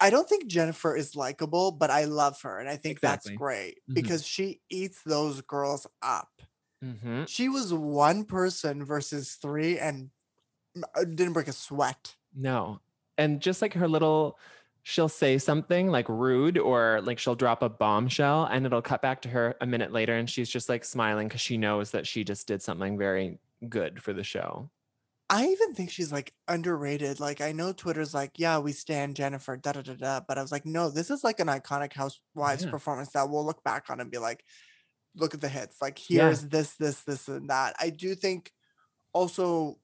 [0.00, 3.00] I don't think Jennifer is likable, but I love her, and I think Exactly.
[3.00, 3.94] that's great Mhm.
[3.94, 6.42] because she eats those girls up.
[6.82, 10.10] hmm She was one person versus three, and
[10.96, 12.16] uh, didn't break a sweat.
[12.34, 12.80] No.
[13.18, 14.38] And just like her little,
[14.88, 19.20] she'll say something like rude or like she'll drop a bombshell and it'll cut back
[19.20, 22.22] to her a minute later and she's just like smiling because she knows that she
[22.22, 24.70] just did something very good for the show.
[25.28, 27.18] I even think she's like underrated.
[27.18, 30.20] Like I know Twitter's like, yeah, we stand Jennifer, da da da da.
[30.20, 32.70] But I was like, no, this is like an iconic Housewives Yeah.
[32.70, 34.44] performance that we'll look back on and be like,
[35.16, 35.82] look at the hits.
[35.82, 36.26] Like Yeah.
[36.26, 37.74] here's this, this, this, and that.
[37.80, 38.52] I do think
[39.12, 39.80] also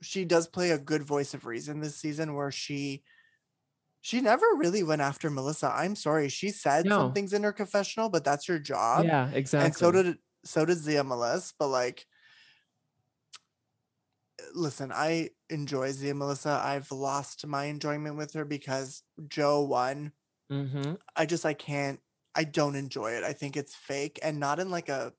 [0.00, 3.02] she does play a good voice of reason this season where she
[4.04, 5.72] she never really went after Melissa.
[5.74, 6.28] I'm sorry.
[6.30, 6.98] She said No.
[6.98, 9.66] some things in her confessional, but that's her job yeah, exactly.
[9.66, 11.54] and so did so did Zia Melissa.
[11.58, 12.06] But like,
[14.54, 16.60] listen, I enjoy Zia Melissa.
[16.62, 20.12] I've lost my enjoyment with her because Joe won.
[20.50, 22.00] hmm I just I can't.
[22.34, 23.24] I don't enjoy it.
[23.24, 25.12] I think it's fake and not in like a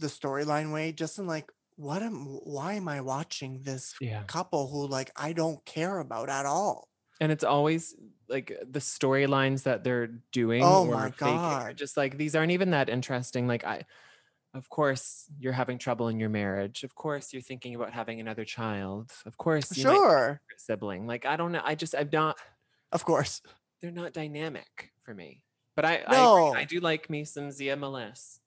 [0.00, 0.92] the storyline way.
[0.92, 2.26] Just in like, what am?
[2.44, 4.24] Why am I watching this Yeah.
[4.26, 6.90] couple who like I don't care about at all?
[7.20, 7.94] And it's always
[8.28, 10.62] like the storylines that they're doing.
[10.64, 11.76] Oh my God.
[11.76, 13.46] Just like these aren't even that interesting.
[13.46, 13.84] Like I,
[14.54, 16.84] of course, you're having trouble in your marriage.
[16.84, 19.12] Of course, you're thinking about having another child.
[19.26, 21.06] Of course, you might be a Sure, sibling.
[21.06, 21.62] Like I don't know.
[21.64, 22.36] I just I've not.
[22.92, 23.42] of course.
[23.80, 25.42] They're not dynamic for me.
[25.76, 26.48] But I I, No.
[26.48, 26.60] agree.
[26.62, 28.40] I do like me some Zia Melissa.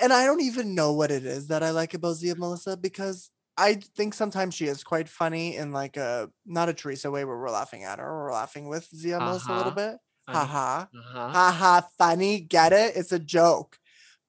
[0.00, 3.30] and I don't even know what it is that I like about Zia Melissa because
[3.56, 7.38] I think sometimes she is quite funny in like a not a Teresa way where
[7.38, 9.92] we're laughing at her, or we're laughing with Zia Melissa a little Uh-huh.
[9.92, 9.98] bit.
[10.26, 10.38] Funny.
[10.38, 10.88] Ha ha.
[10.98, 11.28] Uh-huh.
[11.28, 12.40] Ha ha funny.
[12.40, 12.96] Get it?
[12.96, 13.78] It's a joke.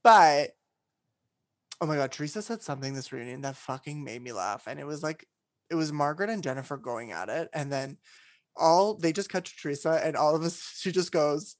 [0.03, 0.51] But
[1.81, 4.67] oh my god, Teresa said something this reunion that fucking made me laugh.
[4.67, 5.27] And it was like
[5.69, 7.97] it was Margaret and Jennifer going at it, and then
[8.55, 11.55] all they just cut to Teresa, and all of us she just goes,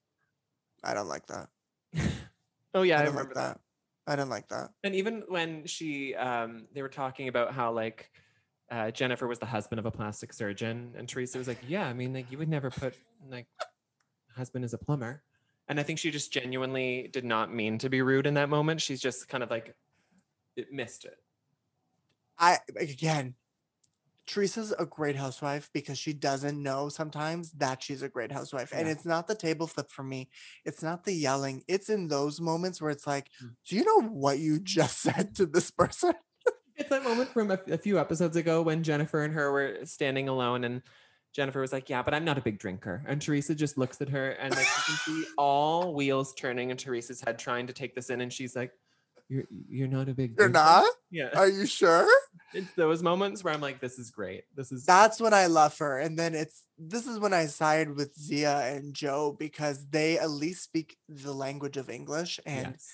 [0.83, 1.49] I don't like that.
[2.73, 3.57] oh yeah, I I, remember like that.
[3.57, 3.59] that.
[4.07, 4.69] I didn't like that.
[4.83, 8.11] And even when she, um, they were talking about how like
[8.71, 11.93] uh, Jennifer was the husband of a plastic surgeon, and Teresa was like, "Yeah, I
[11.93, 12.95] mean, like you would never put
[13.29, 13.47] like
[14.35, 15.23] husband is a plumber."
[15.67, 18.81] And I think she just genuinely did not mean to be rude in that moment.
[18.81, 19.75] She's just kind of like
[20.55, 21.17] it missed it.
[22.39, 23.35] I again,
[24.27, 28.71] Teresa's a great housewife because she doesn't know sometimes that she's a great housewife.
[28.73, 30.29] And it's not the table flip for me.
[30.65, 31.63] It's not the yelling.
[31.67, 33.55] It's in those moments where it's like, Mm.
[33.67, 36.13] do you know what you just said to this person?
[36.77, 40.27] It's that moment from a, a few episodes ago when Jennifer and her were standing
[40.27, 40.81] alone, and
[41.33, 44.09] Jennifer was like, "Yeah, but I'm not a big drinker," and Teresa just looks at
[44.09, 47.95] her, and like you can see all wheels turning in Teresa's head, trying to take
[47.95, 48.71] this in, and she's like,
[49.29, 50.85] "You're you're not a big You're not?
[51.11, 52.07] Yeah, Are you sure?
[52.53, 54.43] it's those moments where I'm like, "This is great.
[54.55, 55.99] This is That's when I love her.
[55.99, 60.29] And then it's this is when I side with Zia and Joe because they at
[60.29, 62.39] least speak the language of English.
[62.45, 62.87] And yes.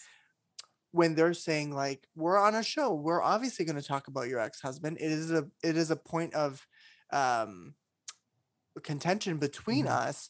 [0.92, 4.40] when they're saying like we're on a show we're obviously going to talk about your
[4.40, 6.68] ex-husband it is a it is a point of
[7.14, 7.76] um
[8.84, 10.08] contention between Mhm.
[10.08, 10.30] us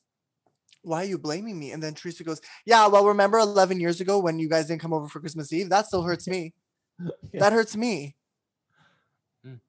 [0.84, 4.20] why are you blaming me and then teresa goes yeah well remember 11 years ago
[4.20, 6.54] when you guys didn't come over for christmas eve that still hurts me
[7.00, 7.40] Yeah.
[7.42, 8.16] that hurts me
[9.46, 9.60] Mm.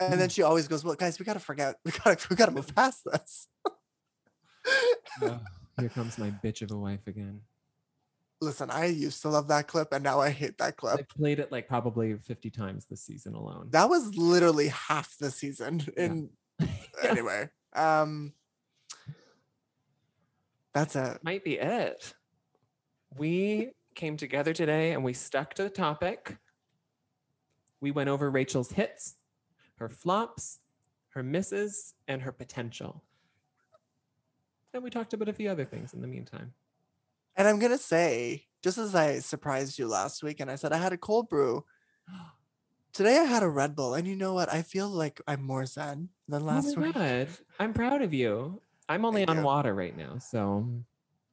[0.00, 2.74] and then she always goes well guys we gotta forget we gotta we gotta move
[2.74, 3.48] past this
[5.22, 5.40] Oh,
[5.78, 7.40] here comes my bitch of a wife again.
[8.40, 11.38] listen i used to love that clip and now i hate that clip I played
[11.38, 13.68] it like probably 50 times this season alone.
[13.70, 16.30] that was literally half the season in
[16.60, 16.66] Yeah.
[17.10, 18.32] anyway um
[20.74, 22.14] that's it might be it.
[23.16, 26.36] We came together today and we stuck to the topic.
[27.80, 29.16] We went over Rachel's hits,
[29.76, 30.58] her flops,
[31.10, 33.04] her misses, and her potential.
[34.72, 36.52] And we talked about a few other things in the meantime.
[37.36, 40.76] and i'm gonna say just as i surprised you last week and i said i
[40.78, 41.64] had a cold brew
[42.92, 45.66] today i had a red bull and you know what i feel like i'm more
[45.66, 47.28] zen than last oh my week God.
[47.60, 48.60] I'm proud of you.
[48.88, 50.18] I'm only on water right now.
[50.18, 50.68] So,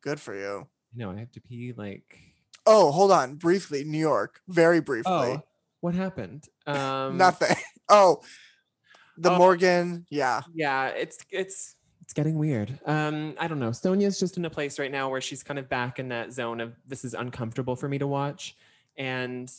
[0.01, 2.19] good for you you know, I have to pee like
[2.65, 3.35] Oh, hold on.
[3.35, 4.39] Briefly, New York.
[4.47, 5.11] Very briefly.
[5.11, 5.43] Oh,
[5.79, 6.47] what happened?
[6.67, 7.55] Um, Nothing.
[7.89, 8.21] Oh,
[9.17, 9.37] the Oh.
[9.37, 10.05] Morgan.
[10.09, 10.41] Yeah.
[10.53, 12.79] Yeah, it's it's it's getting weird.
[12.85, 13.71] Um, I don't know.
[13.71, 16.61] Sonja's just in a place right now where she's kind of back in that zone
[16.61, 18.55] of this is uncomfortable for me to watch,
[18.97, 19.51] and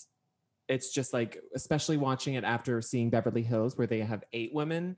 [0.69, 4.97] it's just like, especially watching it after seeing Beverly Hills, where they have eight women,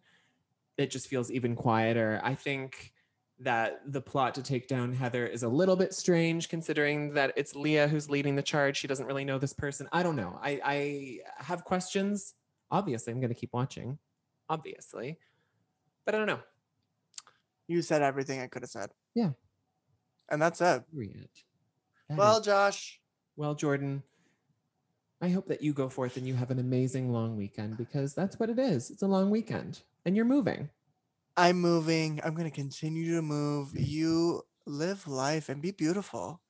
[0.78, 2.20] it just feels even quieter.
[2.24, 2.92] I think
[3.40, 7.54] that the plot to take down Heather is a little bit strange, considering that it's
[7.54, 8.76] Leah who's leading the charge.
[8.76, 9.88] She doesn't really know this person.
[9.92, 10.38] I don't know.
[10.42, 12.34] I I have questions.
[12.70, 13.98] Obviously, I'm going to keep watching.
[14.48, 15.18] Obviously,
[16.04, 16.40] but I don't know.
[17.66, 18.90] You said everything I could have said.
[19.14, 19.30] Yeah.
[20.30, 20.82] And that's it.
[22.08, 23.00] That Well, is- Josh,
[23.36, 24.02] well, Jordan,
[25.20, 28.38] I hope that you go forth and you have an amazing long weekend because that's
[28.38, 28.90] what it is.
[28.90, 30.70] It's a long weekend and you're moving.
[31.36, 32.20] I'm moving.
[32.24, 33.72] I'm going to continue to move.
[33.76, 36.40] You live life and be beautiful.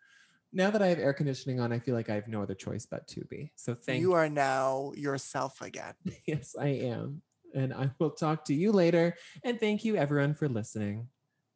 [0.53, 2.87] Now that I have air conditioning on, I feel like I have no other choice
[2.87, 3.51] but to be.
[3.57, 5.95] So thank you You are now yourself again.
[6.27, 7.23] Yes, I am.
[7.55, 9.15] And I will talk to you later.
[9.45, 11.09] And thank you, everyone, for listening.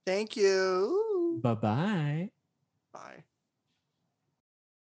[0.06, 1.40] Thank you.
[1.42, 2.30] Bye bye.
[2.92, 3.24] Bye.